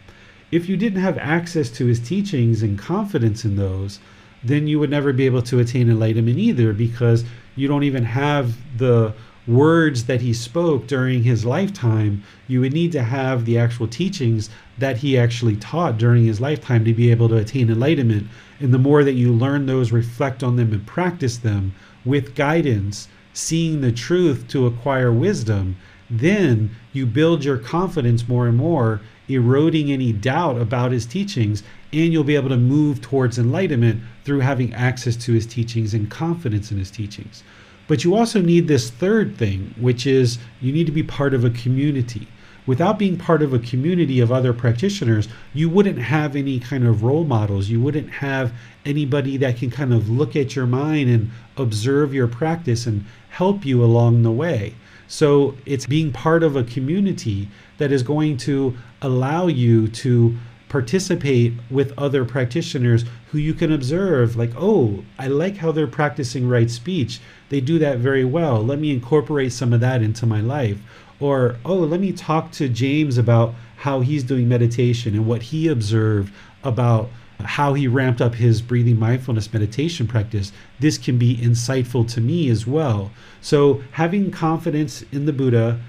[0.51, 3.99] If you didn't have access to his teachings and confidence in those,
[4.43, 7.23] then you would never be able to attain enlightenment either because
[7.55, 9.13] you don't even have the
[9.47, 12.23] words that he spoke during his lifetime.
[12.47, 16.85] You would need to have the actual teachings that he actually taught during his lifetime
[16.85, 18.27] to be able to attain enlightenment.
[18.59, 21.73] And the more that you learn those, reflect on them, and practice them
[22.05, 25.77] with guidance, seeing the truth to acquire wisdom,
[26.09, 31.63] then you build your confidence more and more, eroding any doubt about his teachings,
[31.93, 36.11] and you'll be able to move towards enlightenment through having access to his teachings and
[36.11, 37.43] confidence in his teachings.
[37.91, 41.43] But you also need this third thing, which is you need to be part of
[41.43, 42.25] a community.
[42.65, 47.03] Without being part of a community of other practitioners, you wouldn't have any kind of
[47.03, 47.67] role models.
[47.67, 48.53] You wouldn't have
[48.85, 53.65] anybody that can kind of look at your mind and observe your practice and help
[53.65, 54.75] you along the way.
[55.09, 60.37] So it's being part of a community that is going to allow you to
[60.71, 66.47] participate with other practitioners who you can observe like oh i like how they're practicing
[66.47, 67.19] right speech.
[67.49, 68.63] They do that very well.
[68.63, 70.77] Let me incorporate some of that into my life.
[71.19, 75.67] Or oh let me talk to james about how he's doing meditation and what he
[75.67, 77.09] observed about
[77.41, 80.53] how he ramped up his breathing mindfulness meditation practice.
[80.79, 83.11] This can be insightful to me as well.
[83.41, 85.81] So having confidence in the buddha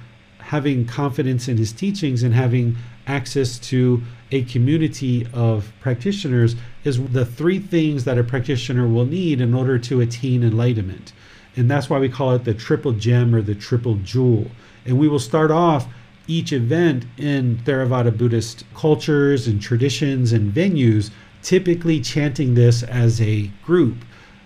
[0.53, 2.77] having confidence in his teachings and having
[3.07, 4.03] access to
[4.33, 9.79] a community of practitioners is the three things that a practitioner will need in order
[9.79, 11.13] to attain enlightenment.
[11.55, 14.51] And that's why we call it the triple gem or the triple jewel.
[14.87, 15.87] And we will start off
[16.27, 21.11] each event in Theravada Buddhist cultures and traditions and venues,
[21.43, 23.97] typically chanting this as a group.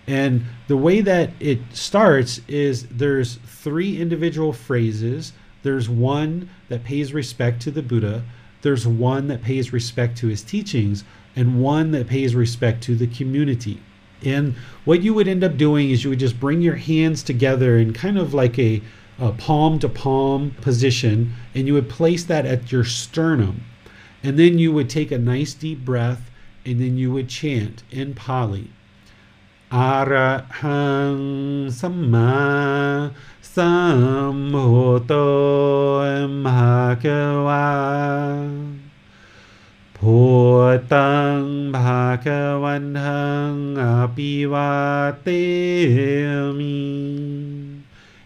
[0.09, 5.33] And the way that it starts is there's three individual phrases.
[5.63, 8.25] There's one that pays respect to the Buddha
[8.63, 11.05] there's one that pays respect to his teachings
[11.35, 13.81] and one that pays respect to the community.
[14.25, 14.55] And
[14.85, 17.93] what you would end up doing is you would just bring your hands together in
[17.93, 18.83] kind of like a,
[19.19, 23.65] a palm to palm position, and you would place that at your sternum.
[24.23, 26.31] And then you would take a nice deep breath,
[26.65, 28.71] and then you would chant in Pali.
[29.71, 33.13] Arahang Samma
[33.57, 35.09] Sambuddho
[36.45, 37.57] Bhagava
[39.95, 45.01] Bhutang Bhagavantang Apivatemi.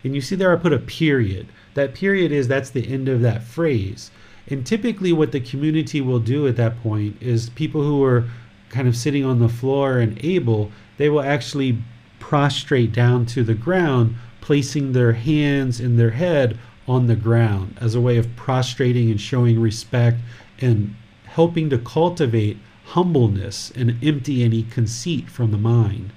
[0.03, 1.47] And you see there I put a period.
[1.75, 4.11] That period is that's the end of that phrase.
[4.49, 8.25] And typically what the community will do at that point is people who are
[8.69, 11.79] kind of sitting on the floor and able, they will actually
[12.19, 14.17] prostrate down to the ground,
[14.51, 19.21] placing their hands and their head on the ground as a way of prostrating and
[19.21, 20.19] showing respect
[20.61, 20.93] and
[21.23, 26.13] helping to cultivate humbleness and empty any conceit from the mind.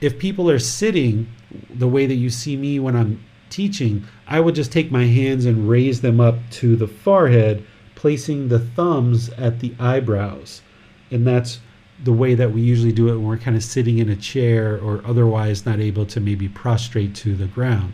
[0.00, 1.28] If people are sitting
[1.68, 5.44] the way that you see me when I'm teaching, I would just take my hands
[5.44, 7.62] and raise them up to the forehead,
[7.94, 10.62] placing the thumbs at the eyebrows.
[11.10, 11.60] And that's
[12.02, 14.78] the way that we usually do it when we're kind of sitting in a chair
[14.80, 17.92] or otherwise not able to maybe prostrate to the ground.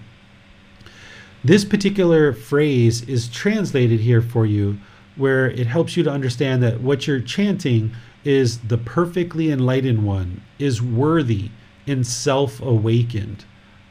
[1.44, 4.78] This particular phrase is translated here for you
[5.16, 7.92] where it helps you to understand that what you're chanting
[8.24, 11.50] is the perfectly enlightened one is worthy
[11.86, 13.44] and self awakened.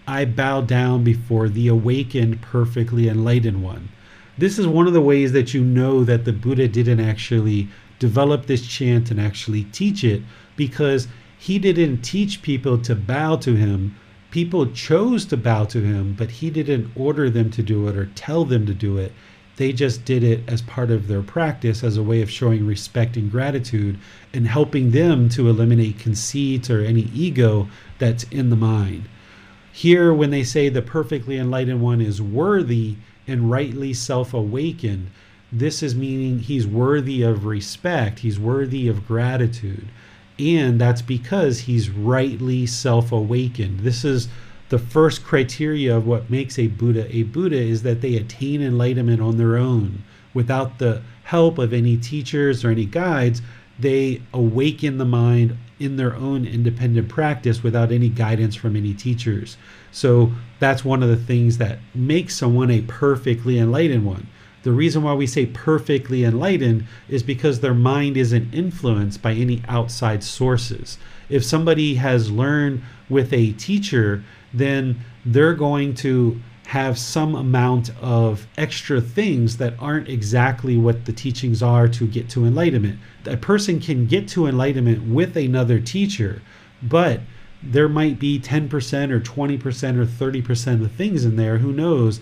[0.08, 3.90] I bow down before the awakened, perfectly enlightened one.
[4.38, 7.68] This is one of the ways that you know that the Buddha didn't actually
[8.00, 10.24] develop this chant and actually teach it
[10.56, 13.96] because he didn't teach people to bow to him.
[14.32, 18.08] People chose to bow to him, but he didn't order them to do it or
[18.08, 19.12] tell them to do it.
[19.56, 23.18] They just did it as part of their practice as a way of showing respect
[23.18, 23.98] and gratitude
[24.34, 29.10] and helping them to eliminate conceit or any ego that's in the mind.
[29.72, 32.96] Here, when they say the perfectly enlightened one is worthy
[33.28, 35.10] and rightly self awakened,
[35.52, 39.88] this is meaning he's worthy of respect, he's worthy of gratitude.
[40.38, 43.82] And that's because he's rightly self awakened.
[43.82, 44.30] This is
[44.70, 49.22] the first criteria of what makes a Buddha a Buddha is that they attain enlightenment
[49.22, 53.42] on their own without the help of any teachers or any guides.
[53.80, 59.58] They awaken the mind in their own independent practice without any guidance from any teachers.
[59.92, 64.28] So that's one of the things that makes someone a perfectly enlightened one.
[64.64, 69.64] The reason why we say perfectly enlightened is because their mind isn't influenced by any
[69.68, 70.98] outside sources.
[71.30, 78.46] If somebody has learned with a teacher then they're going to have some amount of
[78.58, 83.00] extra things that aren't exactly what the teachings are to get to enlightenment.
[83.26, 86.44] A person can get to enlightenment with another teacher,
[86.84, 87.22] but
[87.64, 88.72] there might be 10%
[89.12, 92.22] or 20% or 30% of things in there, who knows,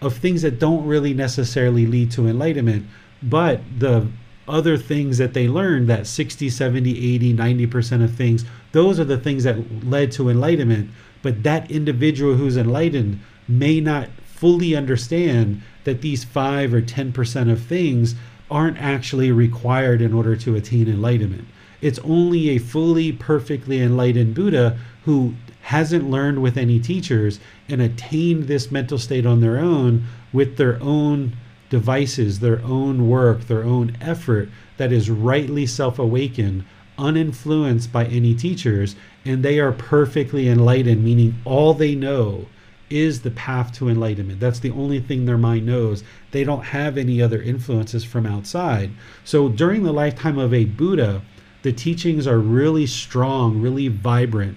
[0.00, 2.86] of things that don't really necessarily lead to enlightenment.
[3.22, 4.08] But the
[4.46, 9.18] other things that they learned, that 60, 70, 80, 90% of things, those are the
[9.18, 10.90] things that led to enlightenment
[11.26, 13.18] but that individual who's enlightened
[13.48, 18.14] may not fully understand that these 5 or 10% of things
[18.48, 21.48] aren't actually required in order to attain enlightenment.
[21.80, 25.34] It's only a fully, perfectly enlightened Buddha who
[25.66, 30.80] hasn't learned with any teachers and attained this mental state on their own with their
[30.80, 31.36] own
[31.70, 36.64] devices, their own work, their own effort that is rightly self awakened,
[36.96, 38.94] uninfluenced by any teachers,
[39.24, 42.46] and they are perfectly enlightened, meaning all they know
[42.88, 44.38] is the path to enlightenment.
[44.38, 46.04] That's the only thing their mind knows.
[46.30, 48.92] They don't have any other influences from outside.
[49.24, 51.22] So during the lifetime of a Buddha,
[51.62, 54.56] the teachings are really strong, really vibrant.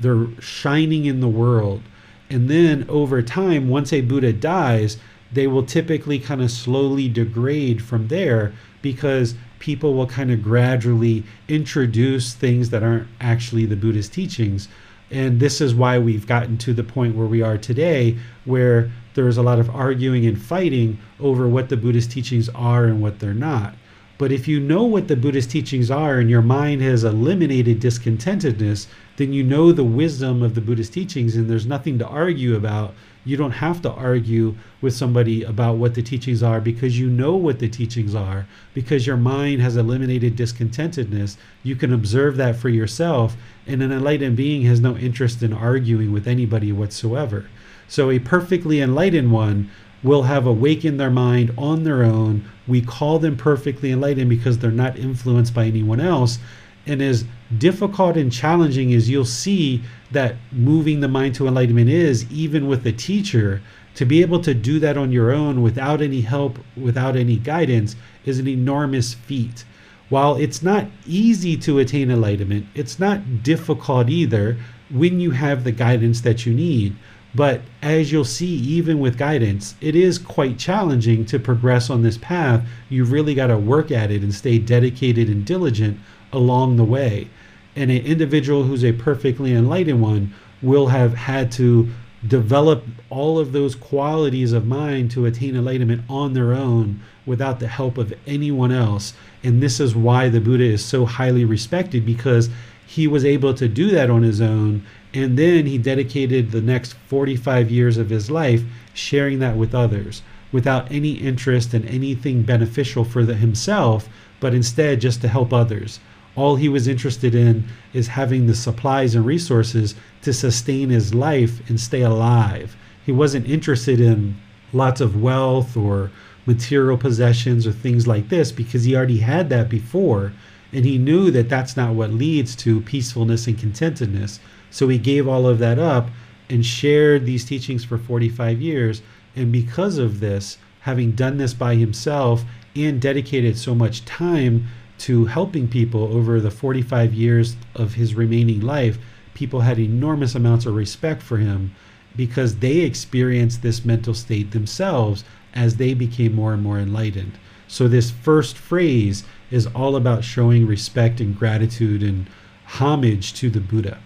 [0.00, 1.82] They're shining in the world.
[2.30, 4.96] And then over time, once a Buddha dies,
[5.32, 11.24] they will typically kind of slowly degrade from there because people will kind of gradually
[11.48, 14.68] introduce things that aren't actually the Buddhist teachings.
[15.10, 19.36] And this is why we've gotten to the point where we are today, where there's
[19.36, 23.34] a lot of arguing and fighting over what the Buddhist teachings are and what they're
[23.34, 23.74] not.
[24.22, 28.86] But if you know what the Buddhist teachings are and your mind has eliminated discontentedness,
[29.16, 32.94] then you know the wisdom of the Buddhist teachings and there's nothing to argue about.
[33.24, 37.34] You don't have to argue with somebody about what the teachings are because you know
[37.34, 38.46] what the teachings are.
[38.74, 44.36] Because your mind has eliminated discontentedness you can observe that for yourself and an enlightened
[44.36, 47.46] being has no interest in arguing with anybody whatsoever.
[47.88, 49.68] So a perfectly enlightened one
[50.02, 54.70] will have awakened their mind on their own we call them perfectly enlightened because they're
[54.70, 56.38] not influenced by anyone else
[56.86, 57.24] And as
[57.58, 62.84] difficult and challenging as you'll see that moving the mind to enlightenment is, even with
[62.86, 63.62] a teacher,
[63.94, 67.94] to be able to do that on your own without any help, without any guidance,
[68.24, 69.64] is an enormous feat.
[70.08, 74.56] While it's not easy to attain enlightenment, it's not difficult either
[74.90, 76.96] when you have the guidance that you need.
[77.34, 82.18] But as you'll see, even with guidance, it is quite challenging to progress on this
[82.18, 82.66] path.
[82.90, 85.98] You've really got to work at it and stay dedicated and diligent
[86.32, 87.28] along the way.
[87.74, 91.88] And an individual who's a perfectly enlightened one will have had to
[92.26, 97.68] develop all of those qualities of mind to attain enlightenment on their own without the
[97.68, 99.14] help of anyone else.
[99.42, 102.50] And this is why the Buddha is so highly respected because
[102.86, 104.84] he was able to do that on his own.
[105.14, 108.62] And then he dedicated the next 45 years of his life
[108.94, 114.08] sharing that with others without any interest in anything beneficial for the, himself,
[114.38, 115.98] but instead just to help others.
[116.36, 121.66] All he was interested in is having the supplies and resources to sustain his life
[121.68, 122.76] and stay alive.
[123.04, 124.36] He wasn't interested in
[124.72, 126.10] lots of wealth or
[126.46, 130.32] material possessions or things like this because he already had that before
[130.72, 134.40] and he knew that that's not what leads to peacefulness and contentedness.
[134.72, 136.08] So he gave all of that up
[136.48, 139.02] and shared these teachings for 45 years.
[139.36, 142.44] And because of this, having done this by himself
[142.74, 144.66] and dedicated so much time
[144.98, 148.98] to helping people over the 45 years of his remaining life,
[149.34, 151.74] people had enormous amounts of respect for him
[152.16, 157.32] because they experienced this mental state themselves as they became more and more enlightened.
[157.68, 162.28] So, this first phrase is all about showing respect and gratitude and
[162.66, 163.98] homage to the Buddha.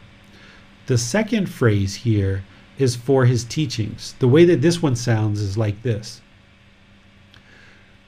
[0.86, 2.44] The second phrase here
[2.78, 4.14] is for his teachings.
[4.20, 6.20] The way that this one sounds is like this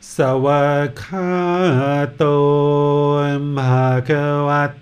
[0.01, 0.95] Sawakato
[3.55, 4.79] Bhagavata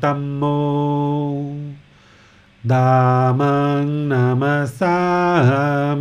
[0.00, 1.76] Dhammo
[2.66, 6.00] Dhammang Namasami.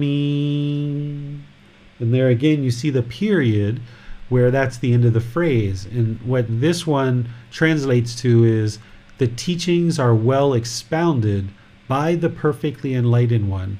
[2.00, 3.80] And there again, you see the period
[4.28, 5.86] where that's the end of the phrase.
[5.86, 8.80] And what this one translates to is
[9.20, 11.50] the teachings are well expounded
[11.88, 13.80] by the perfectly enlightened one.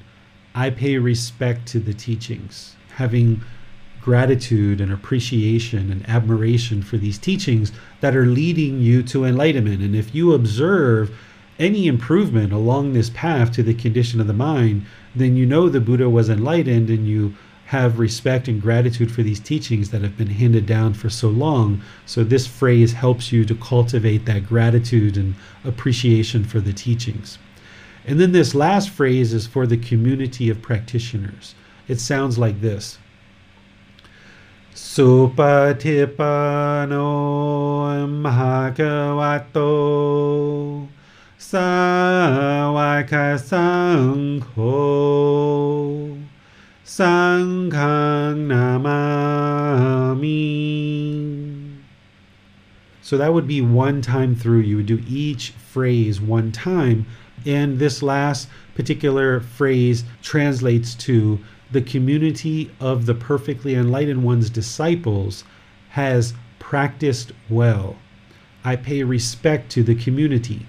[0.54, 2.76] I pay respect to the teachings.
[2.96, 3.42] Having
[4.02, 9.82] gratitude and appreciation and admiration for these teachings that are leading you to enlightenment.
[9.82, 11.16] And if you observe
[11.58, 14.84] any improvement along this path to the condition of the mind,
[15.14, 17.34] then you know the Buddha was enlightened and you
[17.70, 21.80] have respect and gratitude for these teachings that have been handed down for so long.
[22.04, 27.38] So, this phrase helps you to cultivate that gratitude and appreciation for the teachings.
[28.04, 31.54] And then this last phrase is for the community of practitioners.
[31.86, 32.98] It sounds like this
[34.74, 35.30] Supatipano
[39.54, 40.88] Bhagavato
[41.38, 44.40] Sawaka Sangho
[46.90, 50.26] Sanghang Namami.
[53.00, 54.62] So that would be one time through.
[54.62, 57.06] You would do each phrase one time.
[57.46, 61.38] And this last particular phrase translates to
[61.70, 65.44] the community of the perfectly enlightened one's disciples
[65.90, 67.94] has practiced well.
[68.64, 70.66] I pay respect to the community.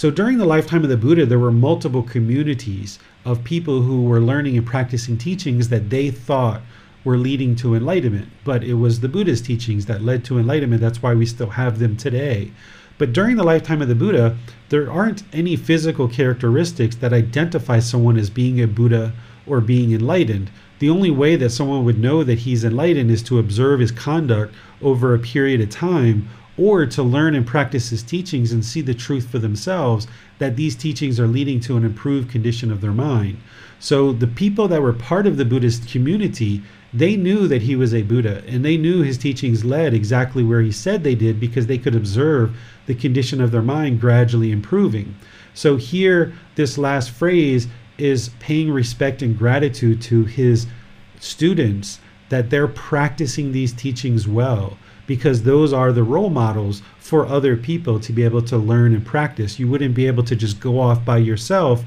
[0.00, 4.18] So during the lifetime of the Buddha, there were multiple communities of people who were
[4.18, 6.62] learning and practicing teachings that they thought
[7.04, 8.30] were leading to enlightenment.
[8.42, 10.80] But it was the Buddha's teachings that led to enlightenment.
[10.80, 12.50] That's why we still have them today.
[12.96, 14.38] But during the lifetime of the Buddha,
[14.70, 19.12] there aren't any physical characteristics that identify someone as being a Buddha
[19.46, 20.50] or being enlightened.
[20.78, 24.54] The only way that someone would know that he's enlightened is to observe his conduct
[24.80, 26.26] over a period of time
[26.58, 30.06] or to learn and practice his teachings and see the truth for themselves
[30.38, 33.38] that these teachings are leading to an improved condition of their mind.
[33.78, 37.94] So the people that were part of the Buddhist community, they knew that he was
[37.94, 41.66] a Buddha and they knew his teachings led exactly where he said they did because
[41.66, 42.54] they could observe
[42.86, 45.14] the condition of their mind gradually improving.
[45.54, 50.66] So here, this last phrase is paying respect and gratitude to his
[51.18, 54.78] students that they're practicing these teachings well
[55.10, 59.04] because those are the role models for other people to be able to learn and
[59.04, 59.58] practice.
[59.58, 61.82] You wouldn't be able to just go off by yourself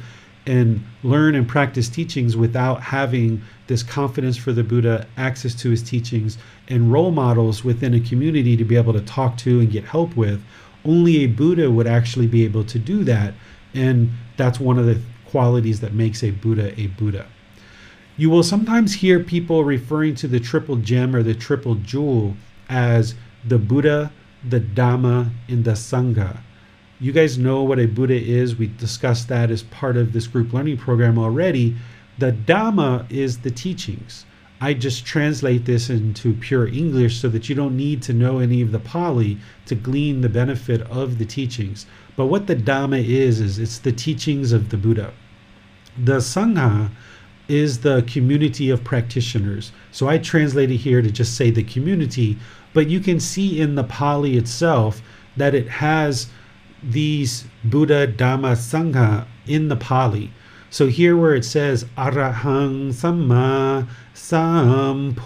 [0.46, 5.82] and learn and practice teachings without having this confidence for the Buddha, access to his
[5.82, 9.86] teachings, and role models within a community to be able to talk to and get
[9.86, 10.44] help with.
[10.84, 13.36] Only a Buddha would actually be able to do that.
[13.74, 17.26] And that's one of the qualities that makes a Buddha a Buddha.
[18.18, 22.36] You will sometimes hear people referring to the triple gem or the triple jewel
[22.74, 23.14] as
[23.46, 24.12] the Buddha,
[24.50, 26.40] the Dhamma, and the Sangha.
[27.00, 28.56] You guys know what a Buddha is.
[28.56, 31.76] We discussed that as part of this group learning program already.
[32.18, 34.26] The Dhamma is the teachings.
[34.60, 38.62] I just translate this into pure English so that you don't need to know any
[38.62, 41.86] of the Pali to glean the benefit of the teachings.
[42.16, 45.14] But what the Dhamma is, is it's the teachings of the Buddha.
[45.98, 46.90] The Sangha
[47.48, 49.72] is the community of practitioners.
[49.92, 52.38] So I translate it here to just say the community,
[52.74, 55.02] but you can see in the Pali itself
[55.38, 56.28] that it has
[56.82, 60.32] these Buddha, Dhamma, Sangha in the Pali.
[60.70, 65.20] So here where it says Arahang Samma Samputto,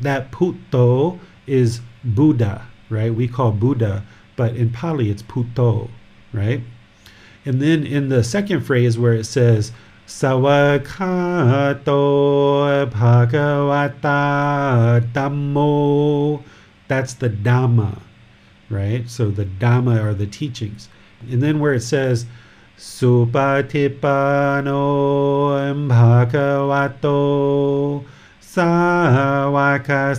[0.00, 3.14] that Puto is Buddha, right?
[3.14, 5.88] We call Buddha, but in Pali it's Puto,
[6.32, 6.62] right?
[7.44, 9.70] And then in the second phrase where it says
[10.06, 11.82] Sawakato
[12.90, 16.42] Bhagavata Dhammo,
[16.86, 17.98] that's the Dhamma,
[18.70, 19.10] right?
[19.10, 20.88] So the Dhamma are the teachings.
[21.28, 22.26] And then where it says
[22.78, 24.62] Supatipano
[25.88, 28.04] Bhagavato
[28.40, 30.14] Sawaka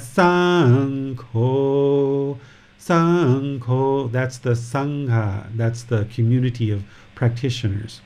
[2.77, 6.83] Sangho, that's the Sangha, that's the community of
[7.15, 8.01] practitioners.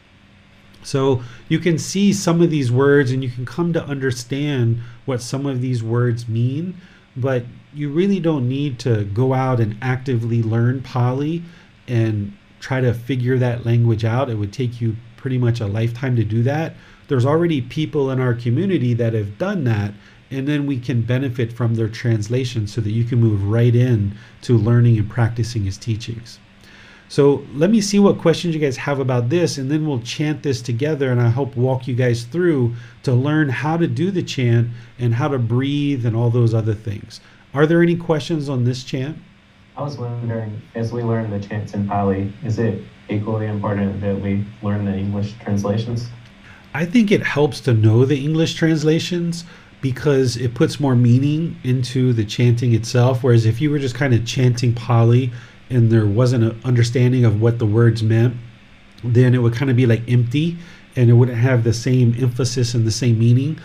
[0.83, 5.21] So you can see some of these words and you can come to understand what
[5.21, 6.75] some of these words mean,
[7.15, 11.43] but you really don't need to go out and actively learn Pali
[11.87, 14.29] and try to figure that language out.
[14.29, 16.75] It would take you pretty much a lifetime to do that.
[17.07, 19.93] There's already people in our community that have done that,
[20.29, 24.15] and then we can benefit from their translation so that you can move right in
[24.43, 26.39] to learning and practicing his teachings.
[27.11, 30.43] So let me see what questions you guys have about this, and then we'll chant
[30.43, 31.11] this together.
[31.11, 35.13] And I hope walk you guys through to learn how to do the chant and
[35.13, 37.19] how to breathe and all those other things.
[37.53, 39.17] Are there any questions on this chant?
[39.75, 44.17] I was wondering, as we learn the chants in Pali, is it equally important that
[44.17, 46.07] we learn the English translations?
[46.73, 49.43] I think it helps to know the English translations
[49.81, 53.21] because it puts more meaning into the chanting itself.
[53.21, 55.33] Whereas if you were just kind of chanting Pali
[55.71, 58.35] and there wasn't an understanding of what the words meant,
[59.03, 60.57] then it would kind of be like empty
[60.95, 63.57] and it wouldn't have the same emphasis and the same meaning.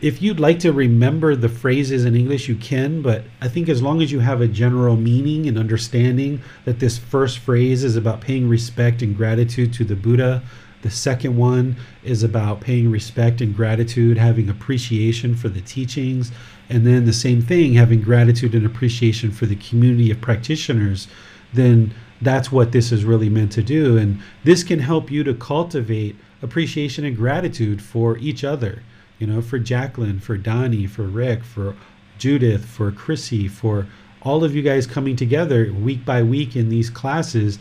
[0.00, 3.82] If you'd like to remember the phrases in English, you can, but I think as
[3.82, 8.20] long as you have a general meaning and understanding that this first phrase is about
[8.20, 10.42] paying respect and gratitude to the Buddha,
[10.80, 16.32] the second one is about paying respect and gratitude, having appreciation for the teachings,
[16.68, 21.06] and then the same thing, having gratitude and appreciation for the community of practitioners
[21.52, 23.96] then that's what this is really meant to do.
[23.98, 28.82] And this can help you to cultivate appreciation and gratitude for each other.
[29.18, 31.76] You know, for Jacqueline, for Donnie, for Rick, for
[32.18, 33.86] Judith, for Chrissy, for
[34.22, 37.58] all of you guys coming together week by week in these classes.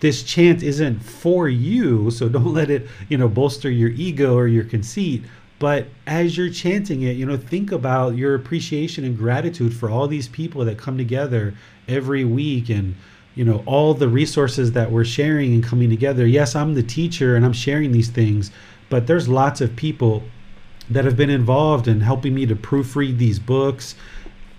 [0.00, 4.48] This chant isn't for you, so don't let it, you know, bolster your ego or
[4.48, 5.24] your conceit.
[5.58, 10.08] But as you're chanting it, you know, think about your appreciation and gratitude for all
[10.08, 11.54] these people that come together
[11.86, 12.96] every week and
[13.34, 16.26] you know all the resources that we're sharing and coming together.
[16.26, 18.50] Yes i'm the teacher and i'm sharing these things
[18.92, 20.22] but there's lots of people
[20.90, 23.94] that have been involved in helping me to proofread these books.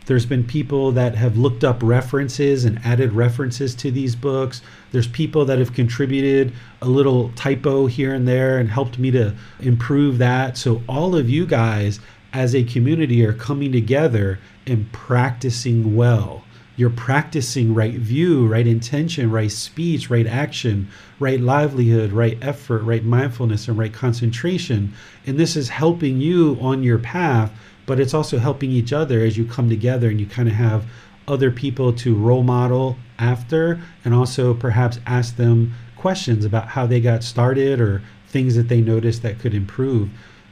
[0.08, 4.64] There's been people that have looked up references and added references to these books.
[4.92, 6.52] There's people that have contributed
[6.82, 10.58] a little typo here and there and helped me to improve that.
[10.58, 12.00] So all of you guys
[12.34, 16.43] as a community are coming together and practicing well
[16.76, 20.88] you're practicing right view, right intention, right speech, right action,
[21.20, 24.94] right livelihood, right effort, right mindfulness, and right concentration.
[25.26, 27.52] And this is helping you on your path,
[27.86, 30.86] but it's also helping each other as you come together and you kind of have
[31.28, 37.00] other people to role model after and also perhaps ask them questions about how they
[37.00, 40.10] got started or things that they noticed that could improve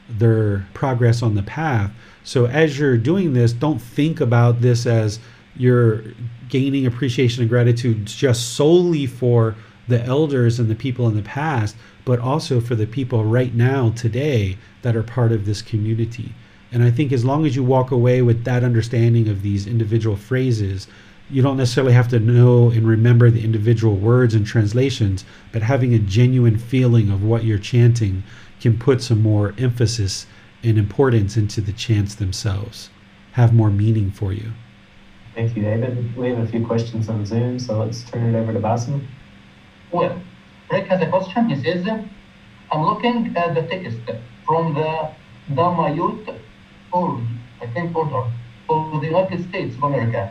[0.08, 1.90] their progress on the path.
[2.24, 5.18] So as you're doing this, don't think about this as
[5.56, 6.02] you're
[6.48, 9.54] gaining appreciation and gratitude just solely for
[9.88, 13.90] the elders and the people in the past, but also for the people right now,
[13.90, 16.32] today, that are part of this community.
[16.70, 20.16] And I think as long as you walk away with that understanding of these individual
[20.16, 20.88] phrases,
[21.30, 25.94] you don't necessarily have to know and remember the individual words and translations, but having
[25.94, 28.22] a genuine feeling of what you're chanting
[28.60, 30.26] can put some more emphasis
[30.62, 32.90] and importance into the chants themselves,
[33.32, 34.52] have more meaning for you.
[35.34, 36.14] Thank you, David.
[36.14, 39.00] We have a few questions on Zoom, so let's turn it over to Basim.
[39.90, 40.20] Well,
[40.70, 41.48] Rick has a question.
[41.48, 41.86] He says,
[42.70, 44.00] I'm looking at the text
[44.46, 45.10] from the
[45.50, 46.38] Dhammayut
[46.92, 47.20] or
[47.62, 48.24] I think order
[48.66, 50.30] for the United States of America.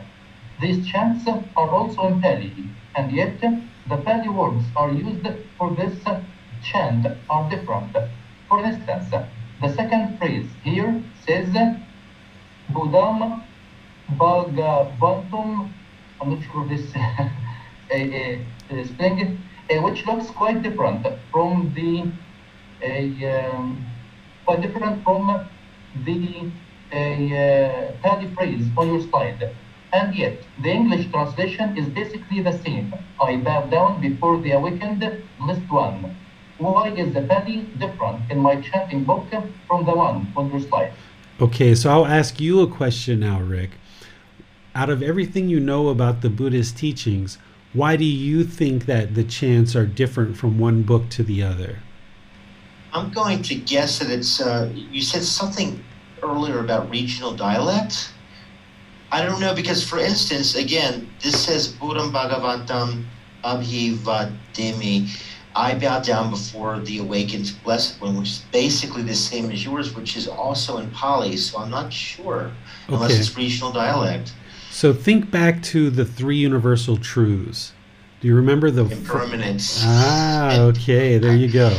[0.60, 2.52] These chants are also in Pali,
[2.94, 5.26] and yet the Pali words are used
[5.58, 5.98] for this
[6.62, 7.96] chant are different.
[8.48, 9.10] For instance,
[9.60, 11.48] the second phrase here says
[12.70, 13.42] Budam
[14.18, 15.70] Bhagavantum.
[16.20, 19.38] I'm not sure of this uh, spelling,
[19.70, 22.10] uh, which looks quite different from the
[22.84, 23.86] uh, um,
[24.44, 25.48] quite different from
[26.04, 26.50] the
[26.92, 29.54] uh, Pali phrase on your slide.
[29.92, 32.94] And yet, the English translation is basically the same.
[33.20, 35.04] I bow down before the awakened,
[35.46, 36.16] list one.
[36.58, 39.26] Why is the Pali different in my chanting book
[39.66, 40.92] from the one on your slide?
[41.40, 43.70] Okay, so I'll ask you a question now, Rick.
[44.74, 47.36] Out of everything you know about the Buddhist teachings,
[47.74, 51.80] why do you think that the chants are different from one book to the other?
[52.94, 55.82] I'm going to guess that it's, uh, you said something
[56.22, 58.12] earlier about regional dialect.
[59.10, 63.04] I don't know because, for instance, again, this says Buddham Bhagavantam
[63.44, 65.22] Abhivadimi.
[65.54, 69.94] I bow down before the awakened blessed one, which is basically the same as yours,
[69.94, 71.36] which is also in Pali.
[71.36, 72.50] So I'm not sure
[72.88, 74.32] unless it's regional dialect.
[74.72, 77.74] So think back to the three universal truths.
[78.20, 79.82] Do you remember the Impermanence.
[79.84, 81.76] Ah, okay, there you go.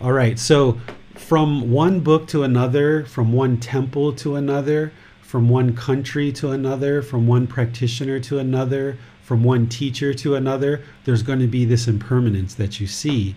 [0.00, 0.80] All right, so
[1.14, 7.02] from one book to another, from one temple to another, from one country to another,
[7.02, 11.86] from one practitioner to another, from one teacher to another, there's going to be this
[11.86, 13.36] impermanence that you see.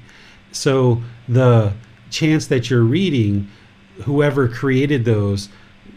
[0.54, 1.74] So the
[2.10, 3.50] chance that you're reading,
[4.06, 5.50] whoever created those,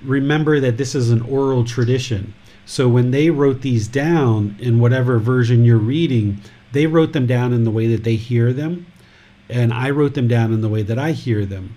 [0.02, 2.34] remember that this is an oral tradition.
[2.68, 6.42] So when they wrote these down in whatever version you're reading,
[6.72, 8.84] they wrote them down in the way that they hear them,
[9.48, 11.76] and I wrote them down in the way that I hear them.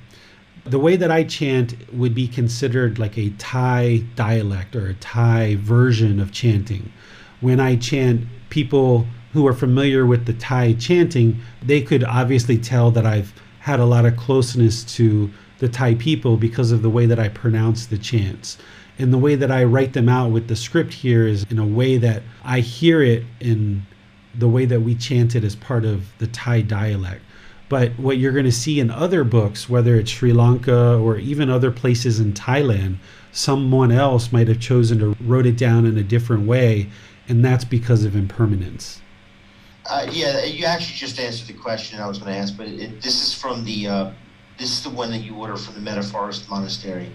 [0.66, 5.56] The way that I chant would be considered like a Thai dialect or a Thai
[5.56, 6.92] version of chanting.
[7.40, 12.92] When I chant, people who are familiar with the Thai chanting, they could obviously tell
[12.92, 17.06] that I've had a lot of closeness to the Thai people because of the way
[17.06, 18.58] that I pronounce the chants.
[19.02, 21.66] And the way that I write them out with the script here is in a
[21.66, 23.84] way that I hear it in
[24.36, 27.22] the way that we chant it as part of the Thai dialect.
[27.68, 31.50] But what you're going to see in other books, whether it's Sri Lanka or even
[31.50, 32.98] other places in Thailand,
[33.32, 36.88] someone else might have chosen to wrote it down in a different way,
[37.28, 39.02] and that's because of impermanence.
[39.90, 43.02] Uh, yeah, you actually just answered the question I was going to ask, but it,
[43.02, 44.12] this is from the uh,
[44.60, 47.12] this is the one that you order from the Metta Forest Monastery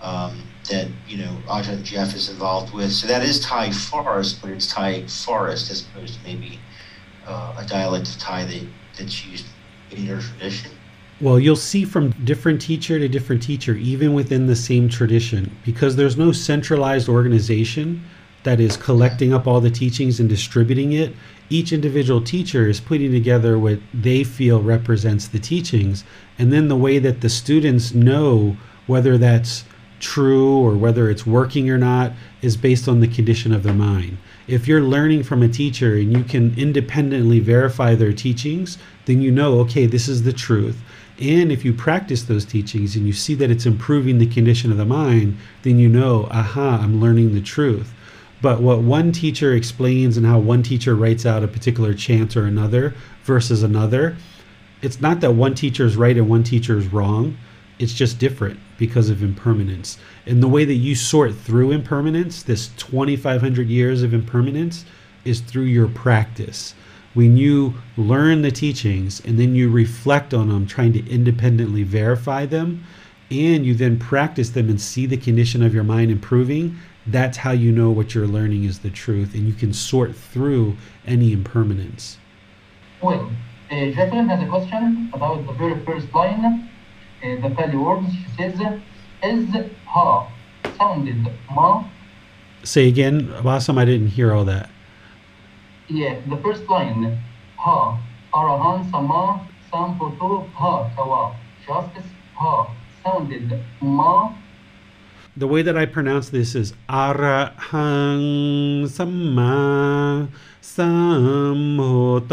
[0.00, 2.92] um, that you know Ajahn Geoff is involved with.
[2.92, 6.58] So that is Thai forest, but it's Thai forest as opposed to maybe
[7.26, 8.66] uh, a dialect of Thai that,
[8.98, 9.46] that's used
[9.90, 10.70] in your tradition.
[11.20, 15.96] Well, you'll see from different teacher to different teacher, even within the same tradition, because
[15.96, 18.04] there's no centralized organization
[18.42, 21.14] that is collecting up all the teachings and distributing it.
[21.48, 26.04] Each individual teacher is putting together what they feel represents the teachings,
[26.38, 29.64] and then the way that the students know whether that's
[30.00, 34.18] true or whether it's working or not is based on the condition of their mind.
[34.46, 39.30] If you're learning from a teacher and you can independently verify their teachings, then you
[39.30, 40.80] know, okay, this is the truth.
[41.18, 44.76] And if you practice those teachings and you see that it's improving the condition of
[44.76, 47.92] the mind, then you know, aha, I'm learning the truth.
[48.42, 52.44] But what one teacher explains and how one teacher writes out a particular chant or
[52.44, 52.94] another
[53.24, 54.16] versus another,
[54.82, 57.36] it's not that one teacher is right and one teacher is wrong.
[57.78, 59.98] It's just different because of impermanence.
[60.24, 64.84] And the way that you sort through impermanence, this 2,500 years of impermanence,
[65.24, 66.74] is through your practice.
[67.14, 72.46] When you learn the teachings and then you reflect on them, trying to independently verify
[72.46, 72.84] them,
[73.30, 77.52] and you then practice them and see the condition of your mind improving, that's how
[77.52, 79.34] you know what you're learning is the truth.
[79.34, 82.18] And you can sort through any impermanence.
[83.02, 83.30] Well,
[83.70, 86.70] uh, has a question about the very first line.
[87.26, 88.54] Uh, the Pali words, she says,
[89.24, 89.48] is
[89.84, 90.28] ha
[90.78, 91.84] sounded ma?
[92.62, 94.70] Say again, Basam, I didn't hear all that.
[95.88, 97.18] Yeah, the first line,
[97.56, 97.98] ha,
[98.32, 101.34] arahan sama sampoto ha kawa.
[101.66, 102.70] Justice ha
[103.02, 104.32] sounded ma.
[105.36, 110.28] The way that I pronounce this is Arahang Samma
[110.62, 112.30] Samhoto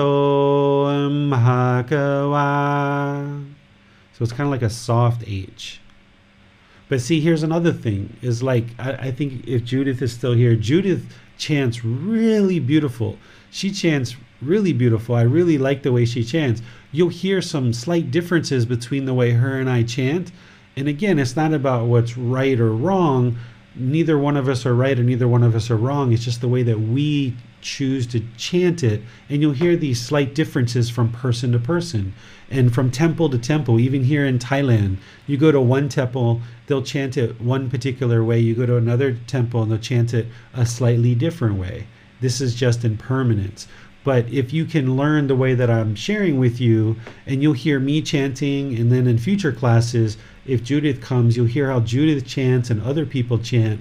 [1.29, 2.43] Mahakawa.
[4.14, 5.80] So it's kind of like a soft H.
[6.89, 10.55] But see, here's another thing: is like I, I think if Judith is still here,
[10.55, 11.05] Judith
[11.38, 13.18] chants really beautiful.
[13.49, 15.16] She chants really beautiful.
[15.16, 16.61] I really like the way she chants.
[16.91, 20.32] You'll hear some slight differences between the way her and I chant.
[20.76, 23.38] And again, it's not about what's right or wrong.
[23.76, 26.14] neither one of us are right and neither one of us are wrong.
[26.14, 29.01] It's just the way that we choose to chant it.
[29.30, 32.14] And you'll hear these slight differences from person to person
[32.51, 33.80] and from temple to temple.
[33.80, 38.39] Even here in Thailand, you go to one temple, they'll chant it one particular way.
[38.39, 41.88] You go to another temple and they'll chant it a slightly different way.
[42.22, 43.68] This is just impermanence.
[44.03, 47.80] But if you can learn the way that I'm sharing with you, and you'll hear
[47.80, 52.70] me chanting, and then in future classes, if Judith comes, you'll hear how Judith chants
[52.70, 53.80] and other people chant,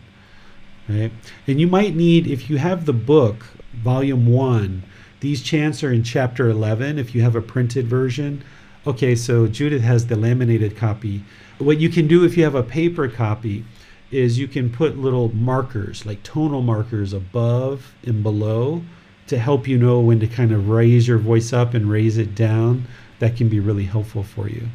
[0.90, 1.12] Right?
[1.48, 4.84] And you might need, if you have the book, volume one,
[5.22, 8.44] these chants are in chapter 11 if you have a printed version.
[8.86, 11.24] Okay, so Judith has the laminated copy.
[11.58, 13.64] What you can do if you have a paper copy
[14.12, 18.84] is you can put little markers, like tonal markers above and below
[19.28, 22.36] to help you know when to kind of raise your voice up and raise it
[22.36, 22.88] down.
[23.20, 24.68] That can be really helpful for you.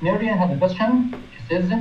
[0.00, 1.20] Marian has a question.
[1.36, 1.72] She says,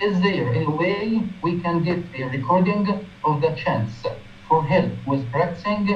[0.00, 4.06] Is there a way we can get a recording of the chants
[4.48, 5.86] for help with practicing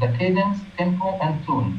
[0.00, 1.78] the cadence, tempo, and tune?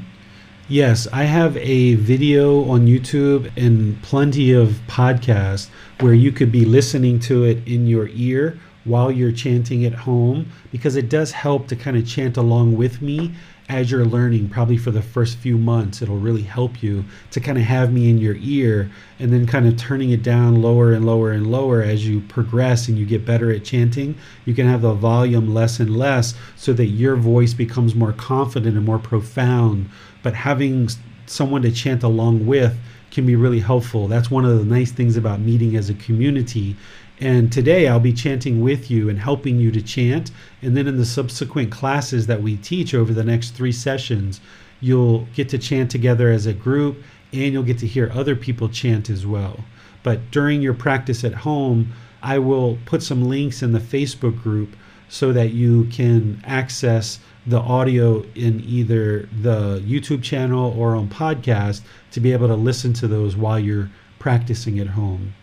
[0.70, 5.68] Yes, I have a video on YouTube and plenty of podcasts
[6.00, 10.52] where you could be listening to it in your ear while you're chanting at home
[10.72, 13.34] because it does help to kind of chant along with me
[13.70, 14.50] as you're learning.
[14.50, 18.10] Probably for the first few months it'll really help you to kind of have me
[18.10, 21.82] in your ear and then kind of turning it down lower and lower and lower
[21.82, 24.16] as you progress and you get better at chanting
[24.46, 28.76] you can have the volume less and less so that your voice becomes more confident
[28.76, 29.90] and more profound.
[30.22, 30.90] But having
[31.26, 32.78] someone to chant along with
[33.12, 34.08] can be really helpful.
[34.08, 36.76] That's one of the nice things about meeting as a community
[37.20, 40.32] and today I'll be chanting with you and helping you to chant.
[40.62, 44.42] And then in the subsequent classes that we teach over the next three sessions,
[44.82, 48.68] you'll get to chant together as a group and you'll get to hear other people
[48.68, 49.64] chant as well.
[50.02, 54.76] But during your practice at home, I will put some links in the Facebook group
[55.08, 61.82] so that you can access the audio in either the YouTube channel or on podcast
[62.12, 63.90] to be able to listen to those while you're
[64.20, 65.34] practicing at home.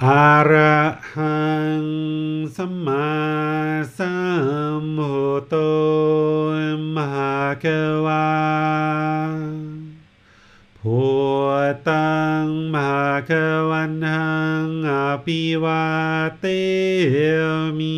[0.05, 0.79] อะระ
[1.13, 1.41] หั
[1.81, 1.85] ง
[2.55, 3.09] สัมมา
[3.97, 4.15] สั
[4.81, 5.53] มพุทโธ
[6.95, 7.65] มหาเก
[8.05, 8.29] วา
[10.77, 11.01] พุ
[11.71, 13.31] ทธังมหาเก
[13.69, 14.31] วันหั
[14.65, 14.91] งอ
[15.25, 15.85] ภิวา
[16.39, 16.45] เต
[17.79, 17.81] ม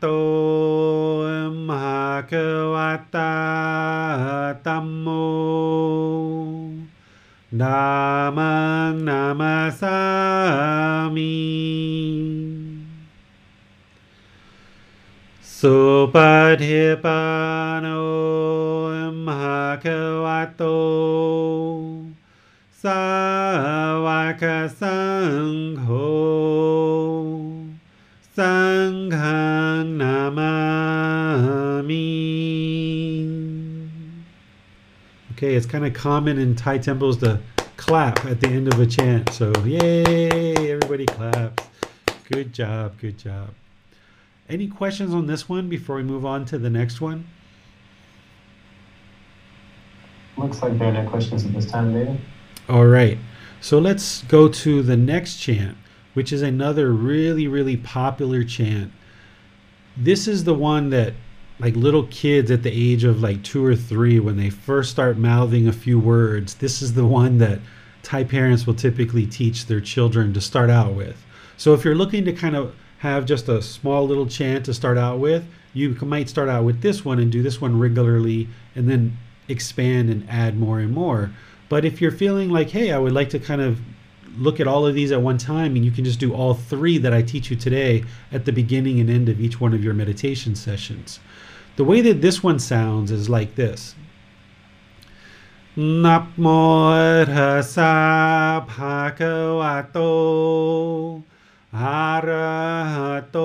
[0.00, 0.06] โต
[1.68, 2.32] มหาค
[2.74, 2.76] ว
[3.14, 3.34] ตา
[4.66, 5.06] ตัมโม
[7.62, 7.88] ดา
[8.36, 8.56] มั
[8.90, 10.00] งนามาสา
[11.14, 11.36] มิ
[15.58, 15.78] สุ
[16.14, 16.16] ป
[16.60, 17.22] ฏิปั
[17.72, 17.86] นโน
[19.26, 19.86] มหาค
[20.24, 20.62] วโต
[22.82, 23.04] สา
[24.04, 24.06] ว
[24.42, 24.44] ก
[24.80, 25.00] สั
[25.48, 25.86] งโฆ
[28.38, 30.30] Sanghang Namami.
[35.32, 37.40] Okay, it's kind of common in Thai temples to
[37.76, 39.30] clap at the end of a chant.
[39.30, 41.64] So, yay, everybody claps.
[42.30, 43.48] Good job, good job.
[44.48, 47.26] Any questions on this one before we move on to the next one?
[50.36, 52.20] Looks like there are no questions at this time, David.
[52.68, 53.18] All right.
[53.60, 55.76] So let's go to the next chant,
[56.18, 58.90] which is another really, really popular chant.
[59.96, 61.14] This is the one that,
[61.60, 65.16] like little kids at the age of like two or three, when they first start
[65.16, 67.60] mouthing a few words, this is the one that
[68.02, 71.24] Thai parents will typically teach their children to start out with.
[71.56, 74.98] So if you're looking to kind of have just a small little chant to start
[74.98, 78.90] out with, you might start out with this one and do this one regularly and
[78.90, 79.16] then
[79.46, 81.30] expand and add more and more.
[81.68, 83.78] But if you're feeling like, hey, I would like to kind of
[84.36, 86.98] look at all of these at one time and you can just do all three
[86.98, 89.94] that I teach you today at the beginning and end of each one of your
[89.94, 91.20] meditation sessions.
[91.76, 93.94] The way that this one sounds is like this.
[95.76, 97.24] Napmo
[98.66, 100.02] bhagavato
[101.72, 103.38] arahato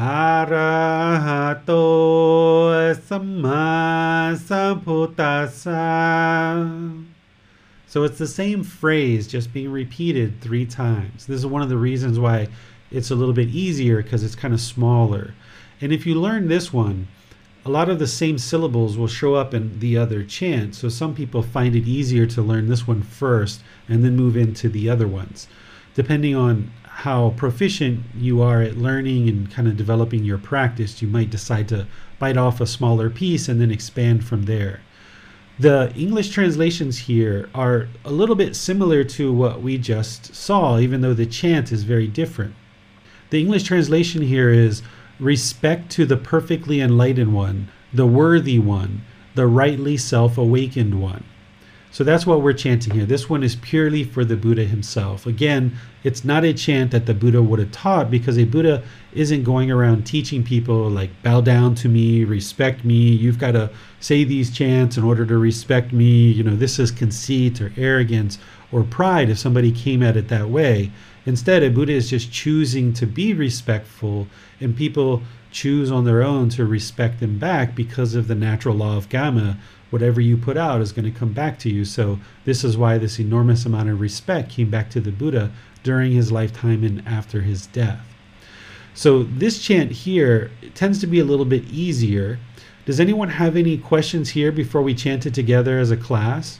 [0.00, 0.76] อะระ
[1.24, 1.72] หะโต
[3.08, 3.68] สัมมา
[4.48, 7.09] สัมพุทธัสสะ
[7.91, 11.25] So it's the same phrase just being repeated three times.
[11.25, 12.47] This is one of the reasons why
[12.89, 15.33] it's a little bit easier because it's kind of smaller.
[15.81, 17.09] And if you learn this one,
[17.65, 20.73] a lot of the same syllables will show up in the other chant.
[20.73, 24.69] So some people find it easier to learn this one first and then move into
[24.69, 25.49] the other ones.
[25.93, 31.09] Depending on how proficient you are at learning and kind of developing your practice, you
[31.09, 31.87] might decide to
[32.19, 34.79] bite off a smaller piece and then expand from there.
[35.61, 41.01] The English translations here are a little bit similar to what we just saw, even
[41.01, 42.55] though the chant is very different.
[43.29, 44.81] The English translation here is
[45.19, 49.03] respect to the perfectly enlightened one, the worthy one,
[49.35, 51.25] the rightly self awakened one.
[51.93, 53.05] So that's what we're chanting here.
[53.05, 55.25] This one is purely for the Buddha himself.
[55.25, 58.81] Again, it's not a chant that the Buddha would have taught because a Buddha
[59.13, 63.09] isn't going around teaching people like bow down to me, respect me.
[63.09, 63.69] You've got to
[63.99, 66.31] say these chants in order to respect me.
[66.31, 68.39] You know, this is conceit or arrogance
[68.71, 70.91] or pride if somebody came at it that way.
[71.25, 74.27] Instead, a Buddha is just choosing to be respectful,
[74.59, 78.97] and people choose on their own to respect them back because of the natural law
[78.97, 79.57] of Kamma,
[79.91, 81.85] whatever you put out is going to come back to you.
[81.85, 85.51] So, this is why this enormous amount of respect came back to the Buddha
[85.83, 88.05] during his lifetime and after his death.
[88.95, 92.39] So, this chant here tends to be a little bit easier.
[92.85, 96.59] Does anyone have any questions here before we chant it together as a class?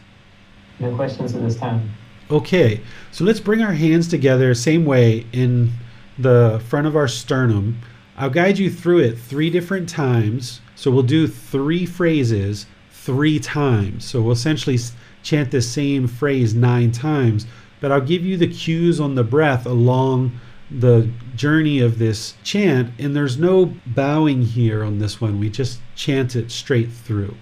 [0.79, 1.89] No questions at this time.
[2.29, 2.79] Okay,
[3.11, 5.71] so let's bring our hands together, same way, in
[6.17, 7.79] the front of our sternum.
[8.17, 10.61] I'll guide you through it three different times.
[10.75, 12.65] So we'll do three phrases
[13.03, 14.06] three times.
[14.06, 14.78] So we'll essentially
[15.23, 17.48] chant the same phrase nine times,
[17.80, 22.94] but I'll give you the cues on the breath along the journey of this chant,
[22.98, 25.40] and there's no bowing here on this one.
[25.40, 27.36] We just chant it straight through.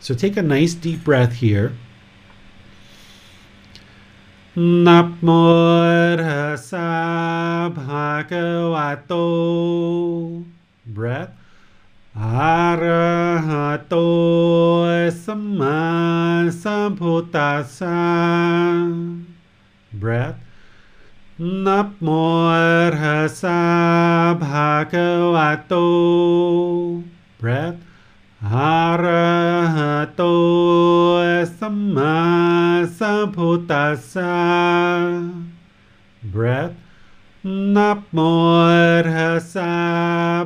[0.00, 1.72] So take a nice deep breath here.
[4.56, 5.14] Napmorasa
[9.06, 10.44] bhagavato.
[10.86, 11.37] Breath.
[12.18, 14.06] अरहतो
[15.24, 16.38] सम्मासम्भुतासा
[19.92, 20.36] breath
[21.40, 23.52] Namorhasa
[24.40, 25.84] bhagavato
[27.40, 27.78] breath
[28.42, 30.32] arahato
[31.60, 34.32] sammasambuddhassa
[36.24, 36.74] breath
[37.75, 38.17] นะโม
[39.05, 39.73] ตัสสะ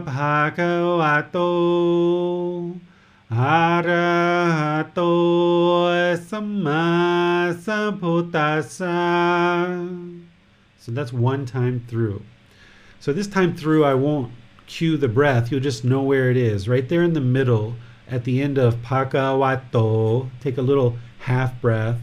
[0.09, 1.37] ภะคะวะโต
[3.35, 4.15] อะระ
[4.57, 5.01] หะโต
[6.29, 6.87] สัมมา
[7.65, 9.01] สัมพุทธัสสะ
[10.83, 12.21] So that's one time through.
[13.01, 14.31] So this time through, I won't
[14.67, 15.51] cue the breath.
[15.51, 16.69] You'll just know where it is.
[16.69, 17.75] Right there in the middle,
[18.09, 21.99] at the end of Pakawato, take a little half breath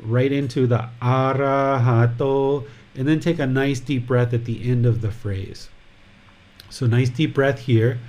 [0.00, 2.66] right into the Arahato,
[2.97, 5.69] and then take a nice deep breath at the end of the phrase.
[6.69, 7.99] So nice deep breath here.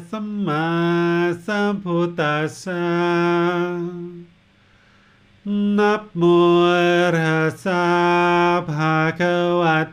[0.09, 2.79] Sama Sambuddhasa
[5.45, 7.11] Namo
[8.65, 9.83] Bhagavato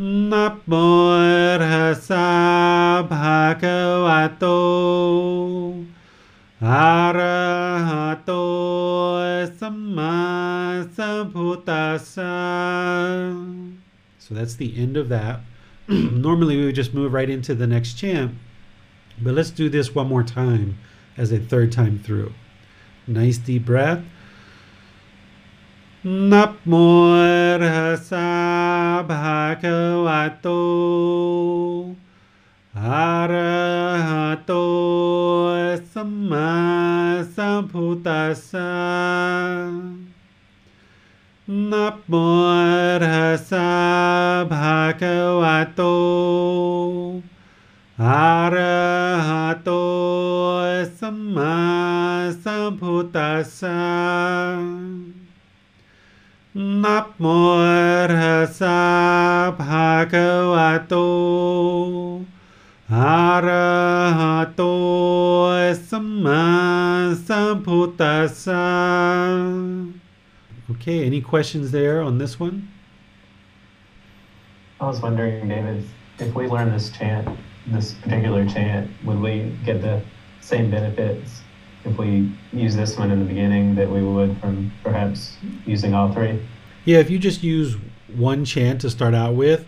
[0.00, 1.18] Namo
[1.60, 4.46] Rasa Bhagavato
[6.62, 8.32] Arahato
[9.58, 12.24] Sama Sambuddhasa.
[14.18, 15.40] So that's the end of that.
[15.88, 18.36] Normally we would just move right into the next chant,
[19.20, 20.78] but let's do this one more time
[21.16, 22.32] as a third time through.
[23.06, 24.02] Nice deep breath.
[26.04, 30.72] Namo Rasa Bhagavato
[32.74, 34.32] Arahato
[51.02, 53.74] Sama Sambuddhasa
[56.54, 57.58] Namo
[58.06, 61.02] Rasa Bhagavato
[62.88, 64.54] Arahato
[65.74, 69.92] Sama Sambuddhasa Namo Rasa Bhagavato Arahato Sama Sambuddhasa.
[70.70, 72.68] Okay, any questions there on this one?
[74.80, 75.84] I was wondering, David,
[76.20, 77.28] if we learn this chant,
[77.66, 80.00] this particular chant, would we get the
[80.42, 81.40] same benefits
[81.84, 85.36] if we use this one in the beginning that we would from perhaps
[85.66, 86.40] using all three?
[86.84, 87.76] Yeah, if you just use
[88.14, 89.66] one chant to start out with,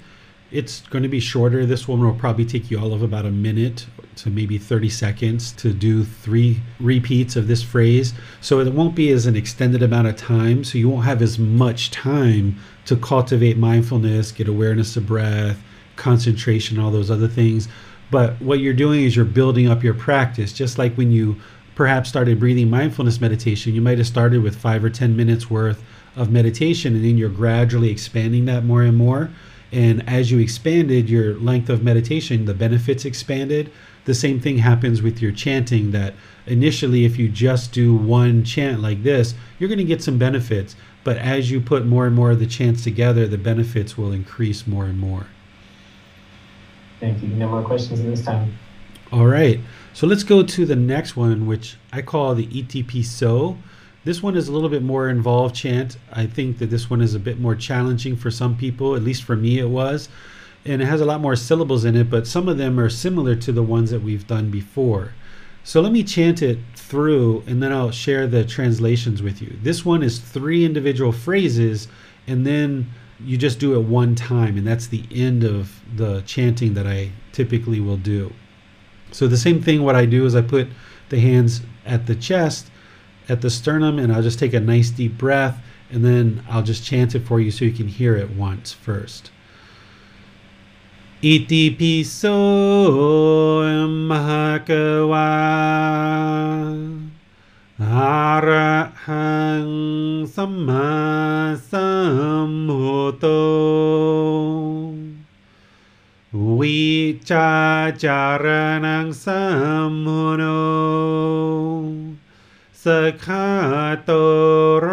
[0.51, 1.67] it's going to be shorter.
[1.67, 3.87] This one will probably take you all of about a minute
[4.17, 8.15] to maybe 30 seconds to do three repeats of this phrase.
[8.41, 10.63] So it won't be as an extended amount of time.
[10.63, 12.57] So you won't have as much time
[12.87, 15.59] to cultivate mindfulness, get awareness of breath,
[15.97, 17.69] concentration, all those other things.
[18.11, 21.41] But what you're doing is you're building up your practice, just like when you
[21.75, 25.83] perhaps started breathing mindfulness meditation, you might have started with five or 10 minutes worth
[26.17, 29.31] of meditation, and then you're gradually expanding that more and more.
[29.73, 33.73] And as you expanded your length of meditation, the benefits expanded.
[34.05, 36.15] The same thing happens with your chanting, that
[36.47, 40.77] initially, if you just do one chant like this, you're going to get some benefits.
[41.03, 44.67] But as you put more and more of the chants together, the benefits will increase
[44.67, 45.27] more and more.
[47.05, 47.29] Thank you.
[47.29, 48.57] No more questions at this time.
[49.13, 49.61] All right.
[49.93, 53.59] So let's go to the next one, which I call the Iti piso.
[54.05, 55.99] This one is a little bit more involved chant.
[56.11, 59.23] I think that this one is a bit more challenging for some people, at least
[59.23, 60.09] for me it was.
[60.65, 63.37] and it has a lot more syllables in it, but some of them are similar
[63.37, 65.13] to the ones that we've done before.
[65.63, 69.57] So let me chant it through and then I'll share the translations with you.
[69.63, 71.89] This one is three individual phrases
[72.27, 72.91] and then
[73.21, 77.11] you just do it one time, and that's the end of the chanting that I
[77.33, 78.33] typically will do.
[79.13, 80.69] So the same thing, what I do is I put
[81.09, 82.71] the hands at the chest,
[83.29, 86.85] at the sternum, and I'll just take a nice deep breath, and then I'll just
[86.85, 89.31] chant it for you so you can hear it once first.
[91.23, 92.35] Iti piso
[93.87, 95.25] mahakawa
[97.83, 97.85] อ
[98.49, 98.51] ร
[99.07, 99.69] หัง
[100.35, 100.95] สัมมา
[101.71, 101.91] สั
[102.49, 103.25] มพุทโธ
[106.59, 106.89] วิ
[107.31, 108.47] จาร
[108.85, 109.43] ณังสั
[109.89, 110.45] มมุโน
[112.85, 112.87] ส
[113.25, 113.49] ขา
[114.05, 114.11] โต
[114.81, 114.89] โร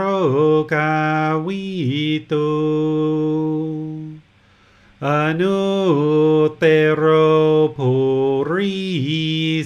[0.73, 0.95] กา
[1.45, 1.65] วิ
[2.31, 2.51] ตุ
[5.05, 5.09] อ
[5.39, 5.59] นุ
[6.57, 6.63] เต
[6.95, 7.03] โร
[7.77, 7.91] ภู
[8.51, 8.73] ริ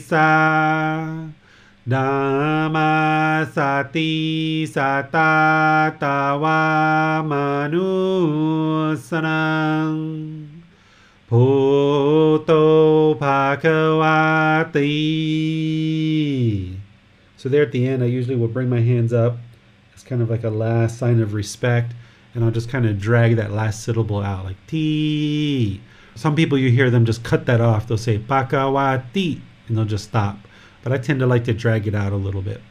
[0.10, 1.25] สา
[1.88, 5.94] Dhamma sati sata
[6.42, 7.86] wa manusanang.
[11.30, 12.30] So
[17.50, 19.38] there at the end, I usually will bring my hands up.
[19.94, 21.94] It's kind of like a last sign of respect.
[22.34, 25.82] And I'll just kind of drag that last syllable out like T.
[26.16, 27.88] Some people you hear them just cut that off.
[27.88, 30.40] They'll say Pakawati and they'll just stop
[30.86, 32.62] but I tend to like to drag it out a little bit.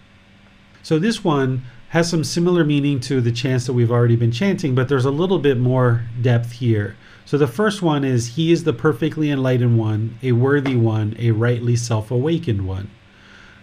[0.85, 4.73] So this one has some similar meaning to the chants that we've already been chanting,
[4.73, 6.97] but there's a little bit more depth here.
[7.25, 11.33] So the first one is He is the perfectly enlightened one, a worthy one, a
[11.33, 12.89] rightly self awakened one.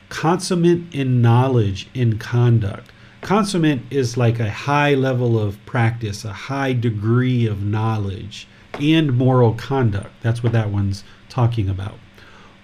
[0.10, 2.92] Consummate in knowledge, in conduct.
[3.22, 8.50] Consummate is like a high level of practice, a high degree of knowledge
[8.82, 10.12] and moral conduct.
[10.22, 11.96] That's what that one's talking about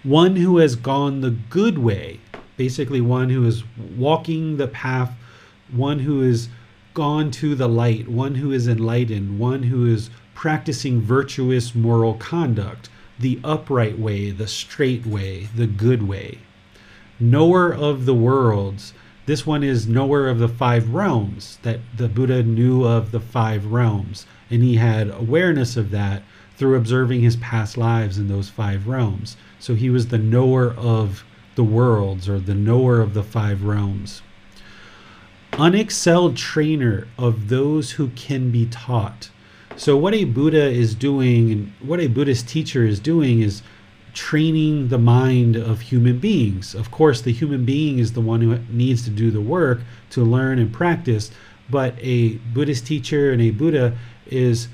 [0.03, 2.19] one who has gone the good way,
[2.55, 3.63] basically, one who is
[3.97, 5.13] walking the path,
[5.71, 6.49] one who is
[6.93, 12.89] gone to the light, one who is enlightened, one who is practicing virtuous moral conduct,
[13.19, 16.39] the upright way, the straight way, the good way.
[17.19, 18.93] Knower of the worlds.
[19.25, 23.65] This one is knower of the five realms, that the Buddha knew of the five
[23.65, 26.23] realms, and he had awareness of that
[26.55, 29.35] through observing his past lives in those five realms.
[29.59, 31.23] So he was the knower of
[31.55, 34.21] the worlds or the knower of the five realms.
[35.53, 39.29] Unexcelled trainer of those who can be taught.
[39.75, 43.61] So, what a Buddha is doing and what a Buddhist teacher is doing is
[44.13, 46.73] training the mind of human beings.
[46.73, 49.81] Of course, the human being is the one who needs to do the work
[50.11, 51.29] to learn and practice,
[51.69, 54.67] but a Buddhist teacher and a Buddha is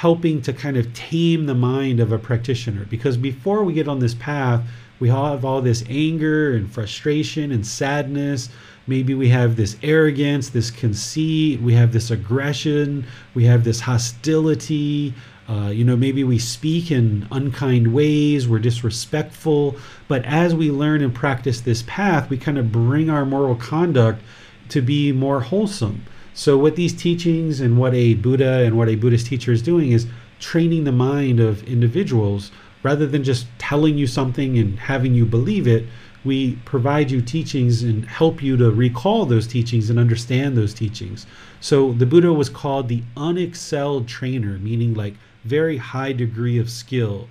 [0.00, 2.86] helping to kind of tame the mind of a practitioner.
[2.86, 4.62] Because before we get on this path,
[4.98, 8.48] we have all this anger and frustration and sadness.
[8.86, 13.04] Maybe we have this arrogance, this conceit, we have this aggression,
[13.34, 15.12] we have this hostility.
[15.46, 19.76] Uh, you know, maybe we speak in unkind ways, we're disrespectful.
[20.08, 24.22] But as we learn and practice this path, we kind of bring our moral conduct
[24.70, 26.06] to be more wholesome.
[26.40, 29.92] So, what these teachings and what a Buddha and what a Buddhist teacher is doing
[29.92, 30.06] is
[30.38, 32.50] training the mind of individuals
[32.82, 35.84] rather than just telling you something and having you believe it.
[36.24, 41.26] We provide you teachings and help you to recall those teachings and understand those teachings.
[41.60, 47.28] So, the Buddha was called the unexcelled trainer, meaning like very high degree of skill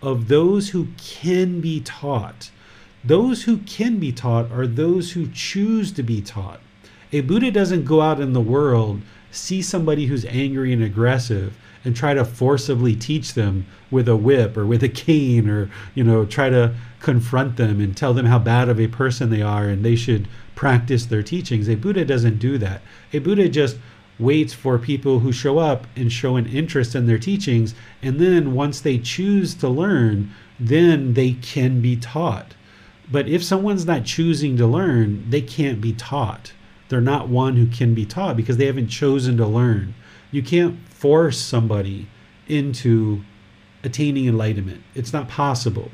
[0.00, 2.52] of those who can be taught.
[3.02, 6.60] Those who can be taught are those who choose to be taught.
[7.14, 11.94] A Buddha doesn't go out in the world, see somebody who's angry and aggressive, and
[11.94, 16.24] try to forcibly teach them with a whip or with a cane or, you know,
[16.24, 19.84] try to confront them and tell them how bad of a person they are and
[19.84, 21.68] they should practice their teachings.
[21.68, 22.80] A Buddha doesn't do that.
[23.12, 23.76] A Buddha just
[24.18, 27.74] waits for people who show up and show an interest in their teachings.
[28.00, 32.54] And then once they choose to learn, then they can be taught.
[33.10, 36.52] But if someone's not choosing to learn, they can't be taught
[36.92, 39.94] they're not one who can be taught because they haven't chosen to learn.
[40.30, 42.06] You can't force somebody
[42.48, 43.22] into
[43.82, 44.82] attaining enlightenment.
[44.94, 45.90] It's not possible.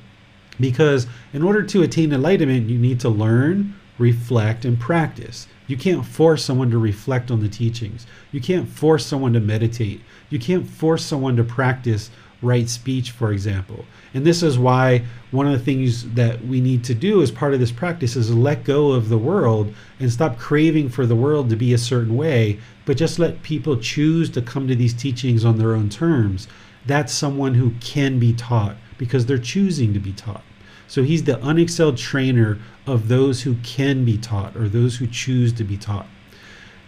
[0.59, 5.47] Because in order to attain enlightenment, you need to learn, reflect, and practice.
[5.69, 8.05] You can't force someone to reflect on the teachings.
[8.33, 10.01] You can't force someone to meditate.
[10.31, 12.11] You can't force someone to practice
[12.41, 13.85] right speech, for example.
[14.15, 17.53] And this is why one of the things that we need to do as part
[17.53, 21.51] of this practice is let go of the world and stop craving for the world
[21.51, 25.45] to be a certain way, but just let people choose to come to these teachings
[25.45, 26.49] on their own terms.
[26.87, 30.43] that's someone who can be taught because they're choosing to be taught.
[30.87, 35.53] So he's the unexcelled trainer of those who can be taught or those who choose
[35.55, 36.07] to be taught.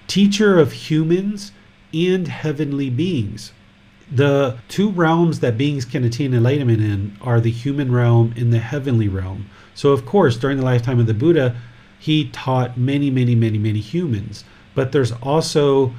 [0.07, 1.53] Teacher of humans
[1.93, 3.53] and heavenly beings.
[4.13, 8.59] The two realms that beings can attain enlightenment in are the human realm and the
[8.59, 9.49] heavenly realm.
[9.75, 11.57] So, of course, during the lifetime of the Buddha,
[11.99, 14.45] he taught many, many, many, many humans.
[14.75, 15.95] But there's also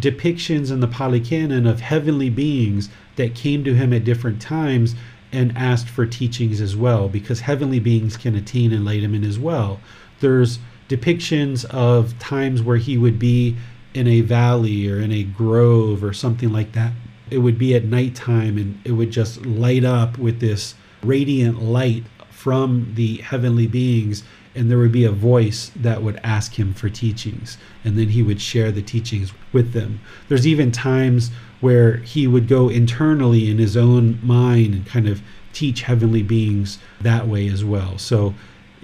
[0.00, 4.96] depictions in the Pali Canon of heavenly beings that came to him at different times
[5.30, 9.80] and asked for teachings as well, because heavenly beings can attain enlightenment as well.
[10.20, 10.58] There's
[10.88, 13.56] depictions of times where he would be
[13.94, 16.92] in a valley or in a grove or something like that
[17.32, 22.04] it would be at nighttime and it would just light up with this radiant light
[22.30, 24.22] from the heavenly beings.
[24.54, 27.56] And there would be a voice that would ask him for teachings.
[27.84, 30.00] And then he would share the teachings with them.
[30.28, 31.30] There's even times
[31.60, 35.22] where he would go internally in his own mind and kind of
[35.54, 37.96] teach heavenly beings that way as well.
[37.96, 38.34] So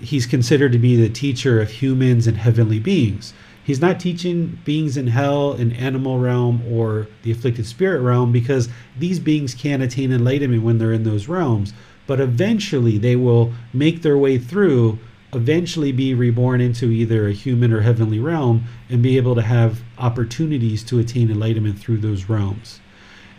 [0.01, 3.35] he's considered to be the teacher of humans and heavenly beings
[3.69, 8.71] He's not teaching beings in hell, in animal realm, or the afflicted spirit realm because
[8.99, 11.75] these beings can't attain enlightenment when they're in those realms.
[12.07, 14.99] But eventually they will make their way through,
[15.35, 19.83] eventually be reborn into either a human or heavenly realm, and be able to have
[19.99, 22.81] opportunities to attain enlightenment through those realms.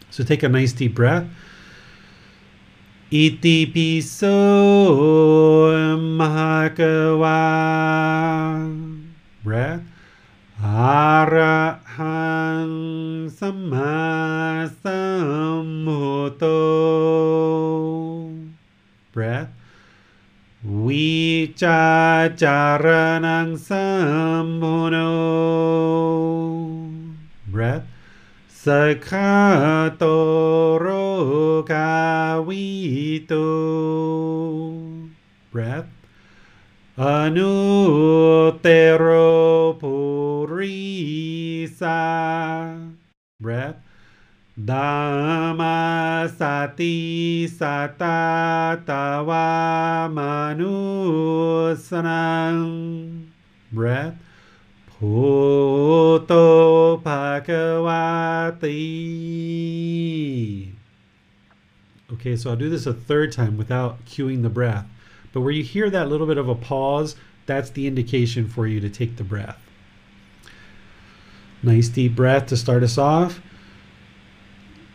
[0.09, 1.27] So take a nice deep breath.
[3.11, 4.95] Iti piso.
[9.43, 9.81] Breath.
[10.65, 11.63] อะระ
[11.97, 12.29] หั
[12.67, 12.71] ง
[13.39, 13.99] สัมมา
[14.83, 15.03] สั
[15.65, 16.43] มพุทโธ
[19.13, 19.51] breath
[20.85, 21.19] วิ
[21.63, 21.85] จา
[22.43, 22.85] จาร
[23.25, 23.87] ณังสั
[24.45, 24.97] มพุโน
[27.53, 27.87] breath
[28.63, 28.67] ส
[29.07, 29.33] ขา
[29.97, 30.03] โต
[30.79, 30.87] โร
[31.71, 31.93] กา
[32.47, 32.67] วิ
[33.27, 33.33] โต
[35.53, 35.89] breath
[37.01, 37.03] อ
[37.37, 37.55] นุ
[38.61, 38.67] เต
[38.97, 39.05] โร
[39.81, 39.98] ภู
[43.39, 43.77] Breath.
[44.59, 49.39] Dhammasati satatawa
[51.71, 53.31] manusanang.
[53.71, 54.17] Breath.
[54.87, 58.67] Puto Pakawati.
[62.11, 64.85] Okay, so I'll do this a third time without cueing the breath.
[65.31, 67.15] But where you hear that little bit of a pause,
[67.45, 69.57] that's the indication for you to take the breath.
[71.61, 73.41] Nice deep breath to start us off.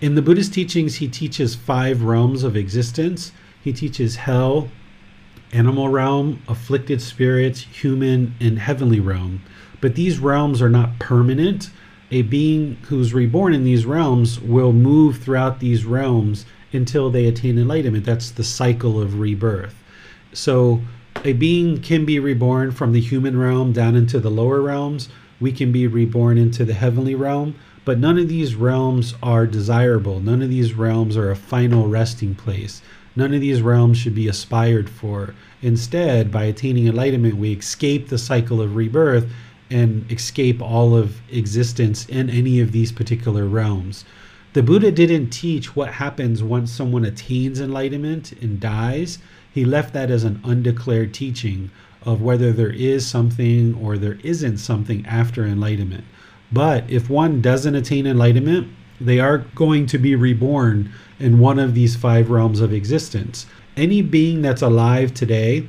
[0.00, 3.32] In the Buddhist teachings, he teaches five realms of existence.
[3.62, 4.68] He teaches hell,
[5.54, 9.42] animal realm, afflicted spirits, human, and heavenly realm.
[9.80, 11.70] But these realms are not permanent.
[12.10, 17.58] A being who's reborn in these realms will move throughout these realms until they attain
[17.58, 18.04] enlightenment.
[18.04, 19.74] That's the cycle of rebirth.
[20.32, 20.80] So
[21.24, 25.08] a being can be reborn from the human realm down into the lower realms.
[25.40, 27.54] We can be reborn into the heavenly realm.
[27.84, 30.18] But none of these realms are desirable.
[30.18, 32.80] None of these realms are a final resting place.
[33.16, 35.34] None of these realms should be aspired for.
[35.62, 39.30] Instead, by attaining enlightenment, we escape the cycle of rebirth
[39.70, 44.04] and escape all of existence in any of these particular realms.
[44.52, 49.18] The Buddha didn't teach what happens once someone attains enlightenment and dies.
[49.52, 51.70] He left that as an undeclared teaching
[52.02, 56.04] of whether there is something or there isn't something after enlightenment.
[56.52, 58.68] But if one doesn't attain enlightenment,
[59.00, 63.46] they are going to be reborn in one of these five realms of existence.
[63.76, 65.68] Any being that's alive today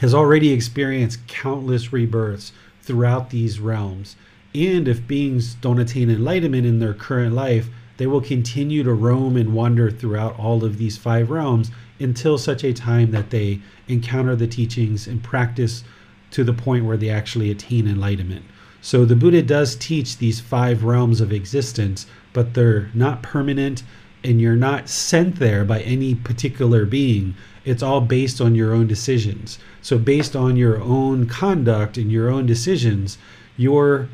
[0.00, 2.52] has already experienced countless rebirths
[2.82, 4.16] throughout these realms.
[4.54, 9.36] And if beings don't attain enlightenment in their current life, they will continue to roam
[9.36, 14.36] and wander throughout all of these five realms until such a time that they encounter
[14.36, 15.82] the teachings and practice
[16.30, 18.44] to the point where they actually attain enlightenment.
[18.86, 23.82] So the Buddha does teach these five realms of existence, but they're not permanent
[24.22, 27.34] and you're not sent there by any particular being.
[27.64, 29.58] It's all based on your own decisions.
[29.82, 33.18] So, based on your own conduct and your own decisions,
[33.56, 34.08] your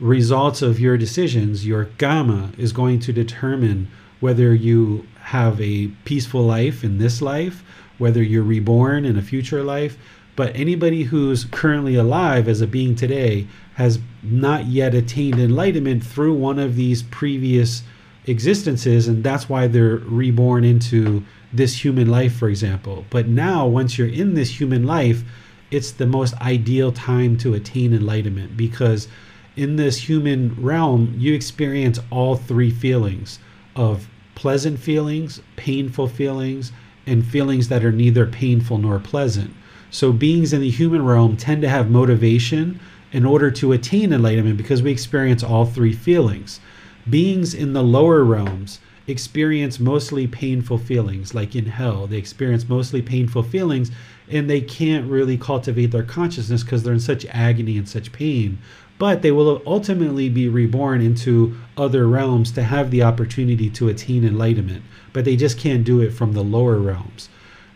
[0.00, 3.88] results of your decisions, your karma, is going to determine
[4.18, 7.62] whether you have a peaceful life in this life,
[7.98, 9.96] whether you're reborn in a future life.
[10.34, 13.46] But anybody who's currently alive as a being today
[13.76, 17.82] has not yet attained enlightenment through one of these previous
[18.26, 21.22] existences, and that's why they're reborn into
[21.52, 23.04] this human life, for example.
[23.10, 25.22] But now, once you're in this human life,
[25.70, 29.08] it's the most ideal time to attain enlightenment because
[29.56, 33.38] in this human realm, you experience all three feelings
[33.74, 36.72] of pleasant feelings, painful feelings,
[37.06, 39.52] and feelings that are neither painful nor pleasant.
[39.90, 42.80] So, beings in the human realm tend to have motivation
[43.12, 46.60] in order to attain enlightenment because we experience all three feelings.
[47.08, 52.06] Beings in the lower realms experience mostly painful feelings, like in hell.
[52.06, 53.90] They experience mostly painful feelings
[54.28, 58.58] and they can't really cultivate their consciousness because they're in such agony and such pain.
[58.98, 64.24] But they will ultimately be reborn into other realms to have the opportunity to attain
[64.24, 64.82] enlightenment.
[65.12, 67.28] But they just can't do it from the lower realms.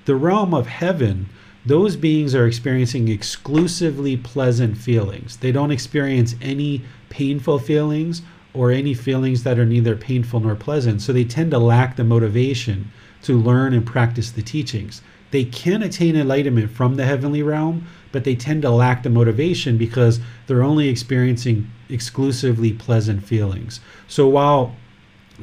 [0.07, 1.27] The realm of heaven,
[1.71, 5.37] those beings are experiencing exclusively pleasant feelings.
[5.37, 8.23] They don't experience any painful feelings
[8.53, 11.01] or any feelings that are neither painful nor pleasant.
[11.01, 12.91] So they tend to lack the motivation
[13.23, 15.01] to learn and practice the teachings.
[15.31, 19.79] They can attain enlightenment from the heavenly realm, but they tend to lack the motivation
[19.79, 20.19] because
[20.49, 23.79] they're only experiencing exclusively pleasant feelings.
[24.09, 24.75] So while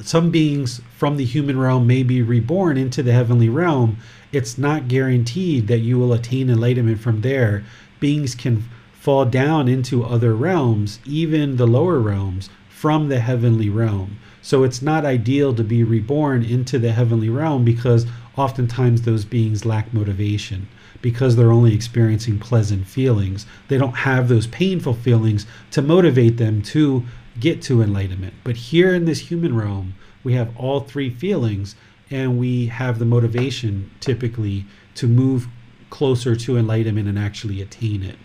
[0.02, 3.98] some beings from the human realm may be reborn into the heavenly realm,
[4.38, 7.65] it's not guaranteed that you will attain enlightenment from there.
[7.99, 14.19] Beings can fall down into other realms, even the lower realms, from the heavenly realm.
[14.43, 18.05] So it's not ideal to be reborn into the heavenly realm because
[18.38, 20.68] oftentimes those beings lack motivation
[21.01, 23.47] because they're only experiencing pleasant feelings.
[23.68, 27.03] They don't have those painful feelings to motivate them to
[27.39, 28.35] get to enlightenment.
[28.43, 31.76] But here in this human realm, we have all three feelings
[32.10, 34.66] and we have the motivation typically
[34.96, 35.48] to move
[35.90, 38.18] closer to enlightenment and actually attain it.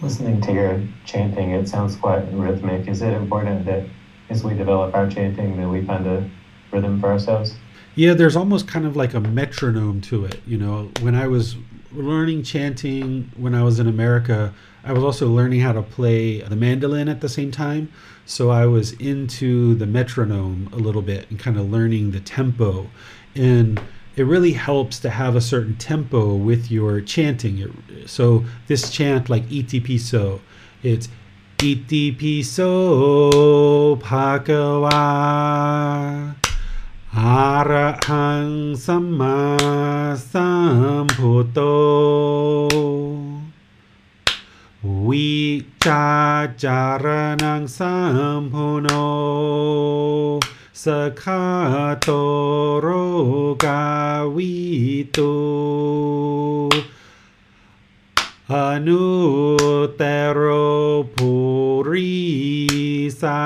[0.00, 2.86] Listening to your chanting, it sounds quite rhythmic.
[2.86, 3.84] Is it important that
[4.30, 6.28] as we develop our chanting that we find a
[6.70, 7.54] rhythm for ourselves?
[7.94, 10.40] Yeah, there's almost kind of like a metronome to it.
[10.46, 11.56] You know, when I was
[11.92, 14.54] learning chanting when I was in America,
[14.84, 17.90] I was also learning how to play the mandolin at the same time.
[18.28, 22.90] So I was into the metronome a little bit and kind of learning the tempo.
[23.34, 23.80] And
[24.16, 27.82] it really helps to have a certain tempo with your chanting.
[28.04, 30.42] So this chant, like Iti piso,
[30.82, 31.08] it's
[31.62, 34.94] Iti piso pakawa.
[37.14, 39.56] Arahang Sama
[40.18, 41.48] Samputo
[44.84, 45.58] Vichara
[47.58, 50.86] ังสัมมามพุโนสัมพุโนส
[51.22, 51.44] คา
[52.02, 52.08] โต
[52.80, 52.88] โร
[53.64, 53.84] กา
[54.34, 54.54] วิ
[55.16, 55.34] ตุ
[58.52, 58.54] อ
[58.86, 59.06] นุ
[59.96, 60.02] เต
[60.32, 60.40] โร
[61.14, 61.32] ภู
[61.90, 62.16] ริ
[63.20, 63.44] สา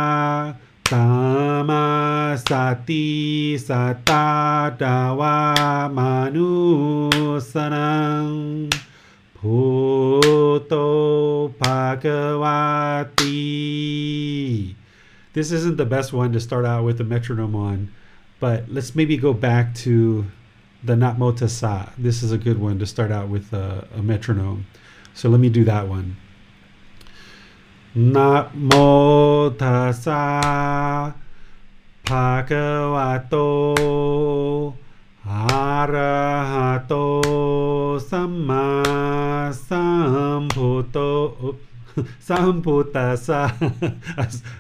[0.92, 1.06] ตา
[1.68, 1.86] มา
[2.48, 2.50] ส
[2.88, 3.08] ติ
[3.66, 3.70] ส
[4.08, 4.21] ตา
[15.34, 17.90] This isn't the best one to start out with a metronome on,
[18.38, 20.26] but let's maybe go back to
[20.84, 21.90] the Namo Tassa.
[21.96, 24.66] This is a good one to start out with a, a metronome.
[25.14, 26.16] So let me do that one.
[27.96, 31.14] Namo Tassa
[32.04, 33.74] Bhagavato
[35.24, 36.90] Arahato
[38.00, 38.82] Samma
[42.20, 43.94] Sambuddho Oop.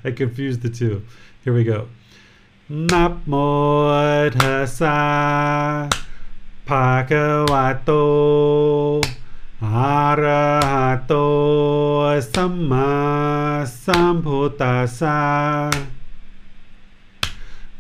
[0.04, 1.02] I confused the two.
[1.44, 1.88] Here we go.
[2.70, 5.88] Namo Tassa
[6.66, 8.00] Bhagavato
[9.60, 11.20] Arahato
[12.20, 15.70] Samma Sambuddhasa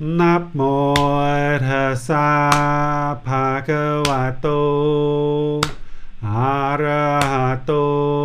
[0.00, 0.94] Namo
[1.60, 4.60] Tassa Bhagavato
[6.22, 8.21] Arahato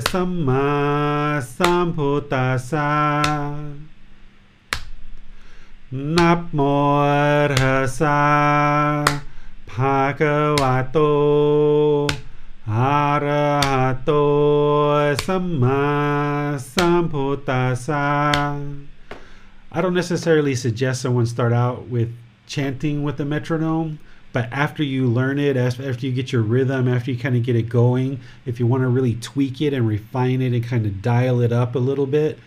[0.00, 2.78] Samma Sambuddhasa.
[5.92, 7.00] Namo
[7.90, 9.04] Tassa
[9.66, 10.98] Bhagavato.
[12.66, 14.10] Arahato.
[15.16, 16.54] Samma
[19.72, 22.12] I don't necessarily suggest someone start out with
[22.46, 23.98] chanting with the metronome,
[24.32, 27.56] but after you learn it, after you get your rhythm, after you kind of get
[27.56, 31.02] it going, if you want to really tweak it and refine it and kind of
[31.02, 32.38] dial it up a little bit,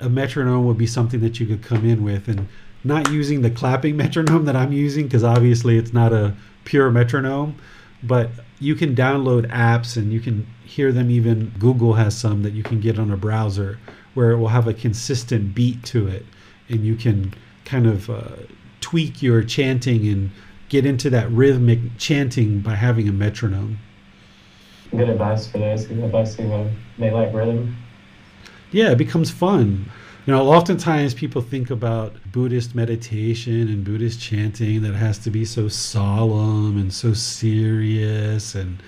[0.00, 2.28] a metronome would be something that you could come in with.
[2.28, 2.46] And
[2.84, 6.34] not using the clapping metronome that I'm using because obviously it's not a
[6.64, 7.56] pure metronome,
[8.02, 8.30] but
[8.60, 11.10] you can download apps and you can hear them.
[11.10, 13.78] Even Google has some that you can get on a browser
[14.14, 16.24] where it will have a consistent beat to it.
[16.68, 17.34] And you can
[17.64, 18.36] kind of uh,
[18.80, 20.30] tweak your chanting and
[20.74, 23.78] get into that rhythmic chanting by having a metronome.
[24.90, 26.68] Good advice for those who, us who uh,
[26.98, 27.76] may like rhythm.
[28.72, 29.88] yeah, it becomes fun.
[30.26, 35.44] You know, oftentimes people think about Buddhist meditation and Buddhist chanting that has to be
[35.44, 38.82] so solemn and so serious and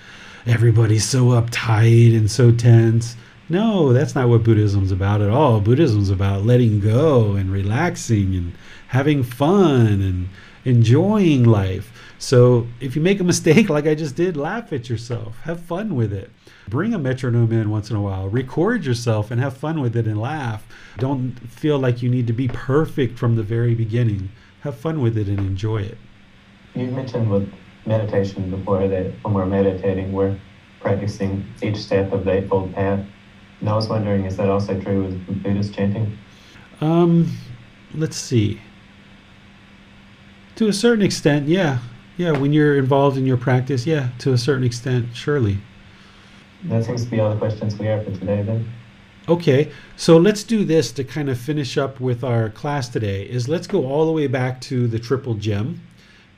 [0.45, 3.15] everybody's so uptight and so tense.
[3.47, 5.61] No, that's not what Buddhism's about at all.
[5.61, 8.51] Buddhism's about letting go and relaxing and
[8.89, 10.27] having fun and
[10.67, 11.93] enjoying life.
[12.19, 15.37] So if you make a mistake like I just did, laugh at yourself.
[15.43, 16.29] Have fun with it.
[16.67, 18.27] Bring a metronome in once in a while.
[18.27, 20.67] Record yourself and have fun with it and laugh.
[20.97, 24.29] Don't feel like you need to be perfect from the very beginning.
[24.61, 25.97] Have fun with it and enjoy it.
[26.75, 27.49] You mentioned with
[27.85, 30.37] meditation before that when we're meditating, we're
[30.81, 33.05] practicing each step of the Eightfold Path.
[33.61, 36.17] And I was wondering, is that also true with Buddhist chanting?
[36.81, 37.31] Um,
[37.95, 38.59] let's see.
[40.57, 41.77] To a certain extent, yeah.
[42.17, 45.59] Yeah, when you're involved in your practice, yeah, to a certain extent, surely.
[46.63, 48.67] That seems to be all the questions we have for today then.
[49.29, 53.29] Okay, so let's do this to kind of finish up with our class today.
[53.29, 55.79] Is let's go all the way back to the triple gem,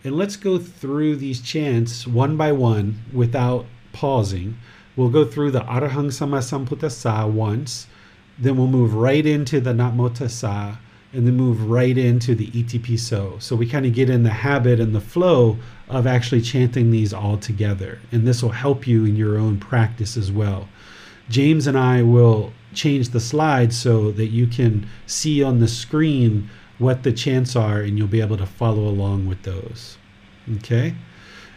[0.03, 4.57] and let's go through these chants one by one without pausing.
[4.97, 7.87] We'll go through the Arahang Samma Sambuddhasa once,
[8.37, 10.77] then we'll move right into the Namo Tassa,
[11.11, 14.29] and then move right into the Iti piso So we kind of get in the
[14.29, 15.57] habit and the flow
[15.87, 20.15] of actually chanting these all together, and this will help you in your own practice
[20.15, 20.69] as well.
[21.29, 26.49] James and I will change the slides so that you can see on the screen
[26.77, 29.97] what the chants are and you'll be able to follow along with those.
[30.57, 30.95] Okay?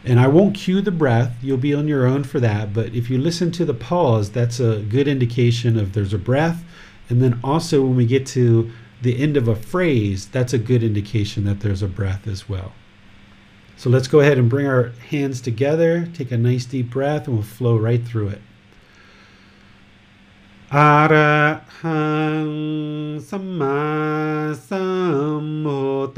[0.05, 2.75] And I won't cue the breath, you'll be on your own for that.
[2.75, 6.65] But if you listen to the pause, that's a good indication of there's a breath.
[7.09, 8.73] And then also when we get to
[9.03, 12.73] the end of a phrase, that's a good indication that there's a breath as well.
[13.77, 17.35] So let's go ahead and bring our hands together, take a nice deep breath, and
[17.35, 18.41] we'll flow right through it.
[20.71, 21.61] Arahang
[23.21, 26.13] Samma Sambuddho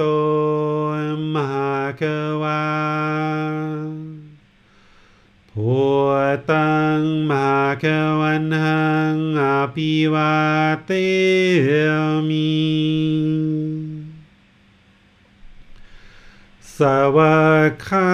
[1.32, 2.55] Bhagava
[5.59, 5.78] พุ
[6.36, 7.01] ทตัง
[7.31, 7.85] มหาค
[8.20, 9.43] วันหังอ
[9.74, 10.35] ภิวา
[10.85, 10.90] เต
[12.28, 12.55] มิ
[16.76, 16.78] ส
[17.16, 18.12] วากขา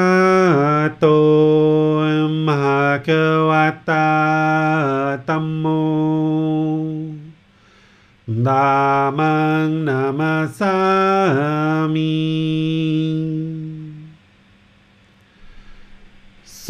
[0.99, 1.07] โต
[2.47, 3.09] มหาก
[3.49, 3.53] ว
[3.89, 4.11] ตา
[5.29, 5.65] ตัมโม
[8.47, 8.73] ดา
[9.19, 9.37] มั
[9.67, 10.77] งนามาสา
[11.95, 13.60] มิ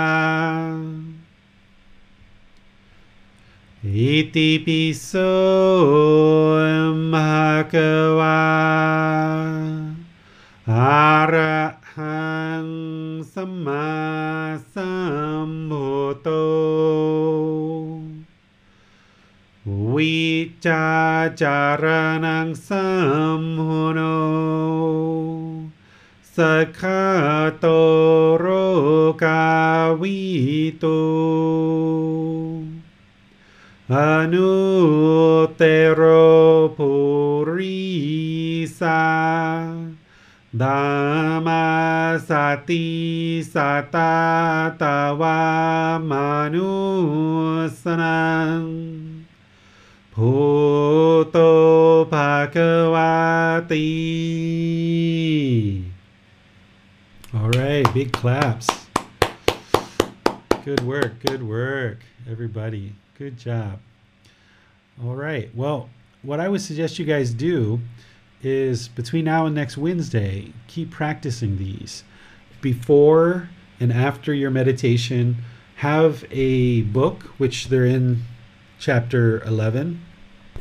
[3.86, 5.23] iti piso
[7.15, 8.07] mahaka
[42.69, 46.78] सती सता तवा मानुस्ना
[57.35, 58.66] All right, big claps.
[60.65, 62.95] Good work, good work, everybody.
[63.16, 63.78] Good job.
[65.03, 65.89] All right, well,
[66.23, 67.81] what I would suggest you guys do
[68.43, 72.03] is between now and next Wednesday, keep practicing these.
[72.60, 73.48] Before
[73.80, 75.36] and after your meditation,
[75.76, 78.24] have a book, which they're in
[78.80, 80.01] chapter 11,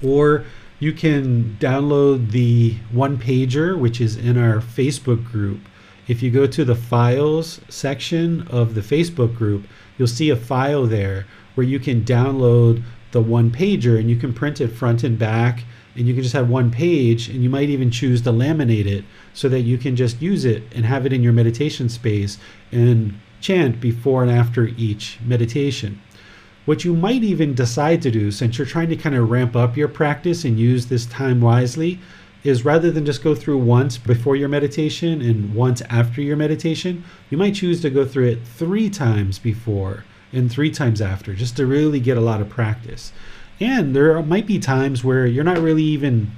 [0.04, 0.46] or
[0.80, 5.60] you can download the one pager, which is in our Facebook group.
[6.08, 9.66] If you go to the files section of the Facebook group,
[9.98, 11.26] you'll see a file there
[11.56, 15.64] where you can download the one pager and you can print it front and back
[15.98, 19.04] and you can just have one page and you might even choose to laminate it
[19.34, 22.38] so that you can just use it and have it in your meditation space
[22.72, 26.02] and chant before and after each meditation.
[26.66, 29.78] What you might even decide to do, since you're trying to kind of ramp up
[29.78, 32.00] your practice and use this time wisely,
[32.44, 37.04] is rather than just go through once before your meditation and once after your meditation,
[37.30, 40.04] you might choose to go through it three times before
[40.34, 43.12] and three times after just to really get a lot of practice.
[43.60, 46.32] And there might be times where you're not really even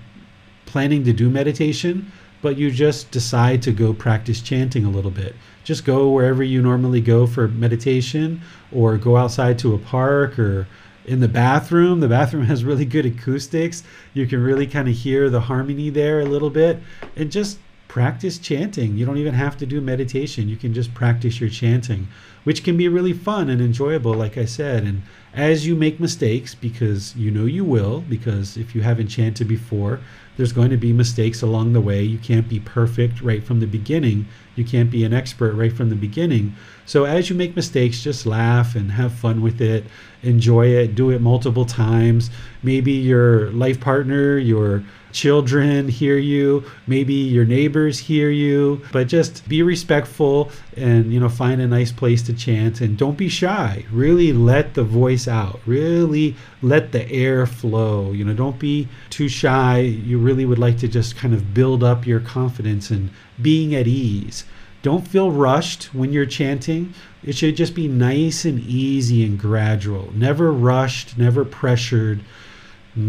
[0.66, 5.36] planning to do meditation, but you just decide to go practice chanting a little bit.
[5.64, 8.41] Just go wherever you normally go for meditation,
[8.72, 10.68] or go outside to a park, or
[11.06, 12.00] in the bathroom.
[12.00, 13.84] The bathroom has really good acoustics.
[14.14, 16.80] You can really kind of hear the harmony there a little bit,
[17.16, 17.60] and just
[17.90, 18.96] practice chanting.
[18.98, 20.48] You don't even have to do meditation.
[20.48, 22.08] You can just practice your chanting,
[22.49, 24.84] which can be really fun and enjoyable, like I said.
[24.84, 25.03] And
[25.35, 29.99] as you make mistakes, because you know you will, because if you haven't chanted before,
[30.35, 32.01] there's going to be mistakes along the way.
[32.01, 34.26] You can't be perfect right from the beginning.
[34.55, 36.55] You can't be an expert right from the beginning.
[36.88, 39.84] So as you make mistakes, just laugh and have fun with it.
[40.23, 40.95] Enjoy it.
[40.95, 42.31] Do it multiple times.
[42.63, 49.48] Maybe your life partner, your children hear you maybe your neighbors hear you but just
[49.48, 53.86] be respectful and you know find a nice place to chant and don't be shy
[53.91, 59.27] really let the voice out really let the air flow you know don't be too
[59.27, 63.10] shy you really would like to just kind of build up your confidence and
[63.41, 64.45] being at ease
[64.81, 66.94] don't feel rushed when you're chanting.
[67.22, 70.10] It should just be nice and easy and gradual.
[70.14, 72.22] Never rushed, never pressured.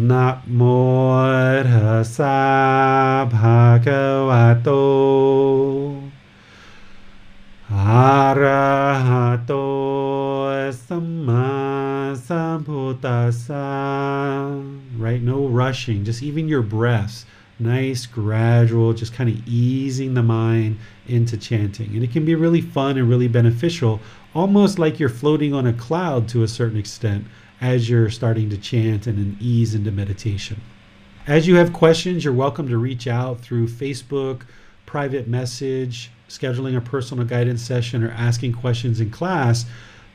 [0.10, 0.62] นะโม
[1.68, 2.40] ตัสสะ
[3.36, 4.70] ภะคะวะโต
[7.72, 9.56] Arahato
[10.72, 13.60] Samma Sambuddhasa.
[14.98, 15.22] Right?
[15.22, 17.26] No rushing, just even your breaths.
[17.58, 20.78] Nice, gradual, just kind of easing the mind
[21.08, 21.96] into chanting.
[21.96, 24.00] And it can be really fun and really beneficial,
[24.34, 27.26] almost like you're floating on a cloud to a certain extent
[27.61, 30.61] as you're starting to chant and an ease into meditation.
[31.27, 34.43] As you have questions, you're welcome to reach out through Facebook,
[34.87, 39.67] private message, scheduling a personal guidance session, or asking questions in class.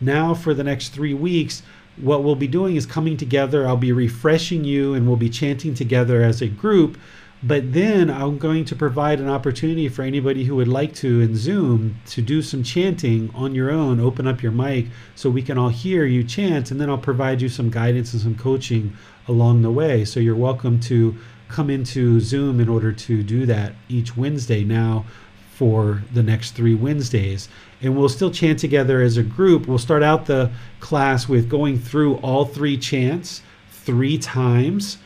[0.01, 1.61] Now, for the next three weeks,
[1.97, 3.67] what we'll be doing is coming together.
[3.67, 6.97] I'll be refreshing you and we'll be chanting together as a group
[7.45, 11.35] but then I'm going to provide an opportunity for anybody who would like to in
[11.35, 15.55] Zoom to do some chanting on your own, open up your mic so we can
[15.55, 18.97] all hear you chant, and then I'll provide you some guidance and some coaching
[19.27, 20.05] along the way.
[20.05, 21.15] So you're welcome to
[21.47, 25.05] come into Zoom in order to do that each Wednesday now
[25.53, 27.47] for the next three Wednesdays.
[27.79, 29.67] And we'll still chant together as a group.
[29.67, 34.97] We'll start out the class with going through all three chants three times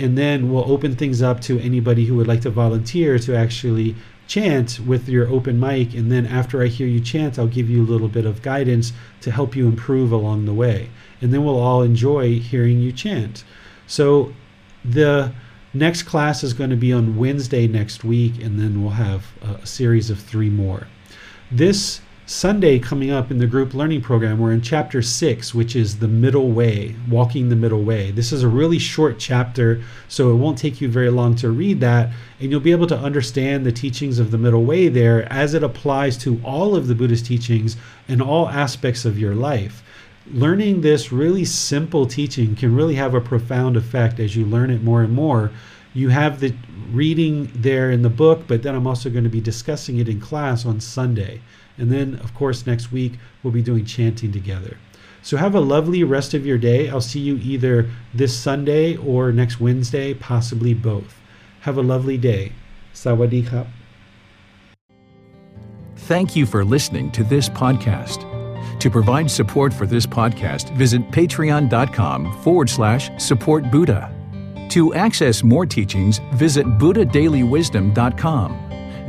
[0.00, 3.94] and then we'll open things up to anybody who would like to volunteer to actually
[4.26, 5.92] chant with your open mic.
[5.94, 8.92] And then after I hear you chant I'll give you a little bit of guidance
[9.22, 10.88] to help you improve along the way.
[11.20, 13.44] And then we'll all enjoy hearing you chant.
[13.86, 14.32] So
[14.84, 15.32] the
[15.74, 19.66] next class is going to be on Wednesday next week and then we'll have a,
[19.66, 20.86] series of three more.
[21.50, 22.00] This
[22.30, 26.06] Sunday coming up in the group learning program, we're in chapter six, which is the
[26.06, 28.12] middle way, walking the middle way.
[28.12, 31.80] This is a really short chapter, so it won't take you very long to read
[31.80, 35.54] that, and you'll be able to understand the teachings of the middle way there as
[35.54, 37.76] it applies to all of the Buddhist teachings
[38.06, 39.82] and all aspects of your life.
[40.30, 44.84] Learning this really simple teaching can really have a profound effect as you learn it
[44.84, 45.50] more and more.
[45.94, 46.54] You have the
[46.92, 50.20] reading there in the book, but then I'm also going to be discussing it in
[50.20, 51.40] class on Sunday.
[51.80, 54.76] And then, of course, next week we'll be doing chanting together.
[55.22, 56.88] So have a lovely rest of your day.
[56.88, 61.20] I'll see you either this Sunday or next Wednesday, possibly both.
[61.60, 62.52] Have a lovely day.
[62.94, 63.66] Sawadee
[65.96, 68.26] Thank you for listening to this podcast.
[68.80, 74.14] To provide support for this podcast, visit patreon.com forward slash support Buddha.
[74.70, 78.69] To access more teachings, visit buddhadailywisdom.com.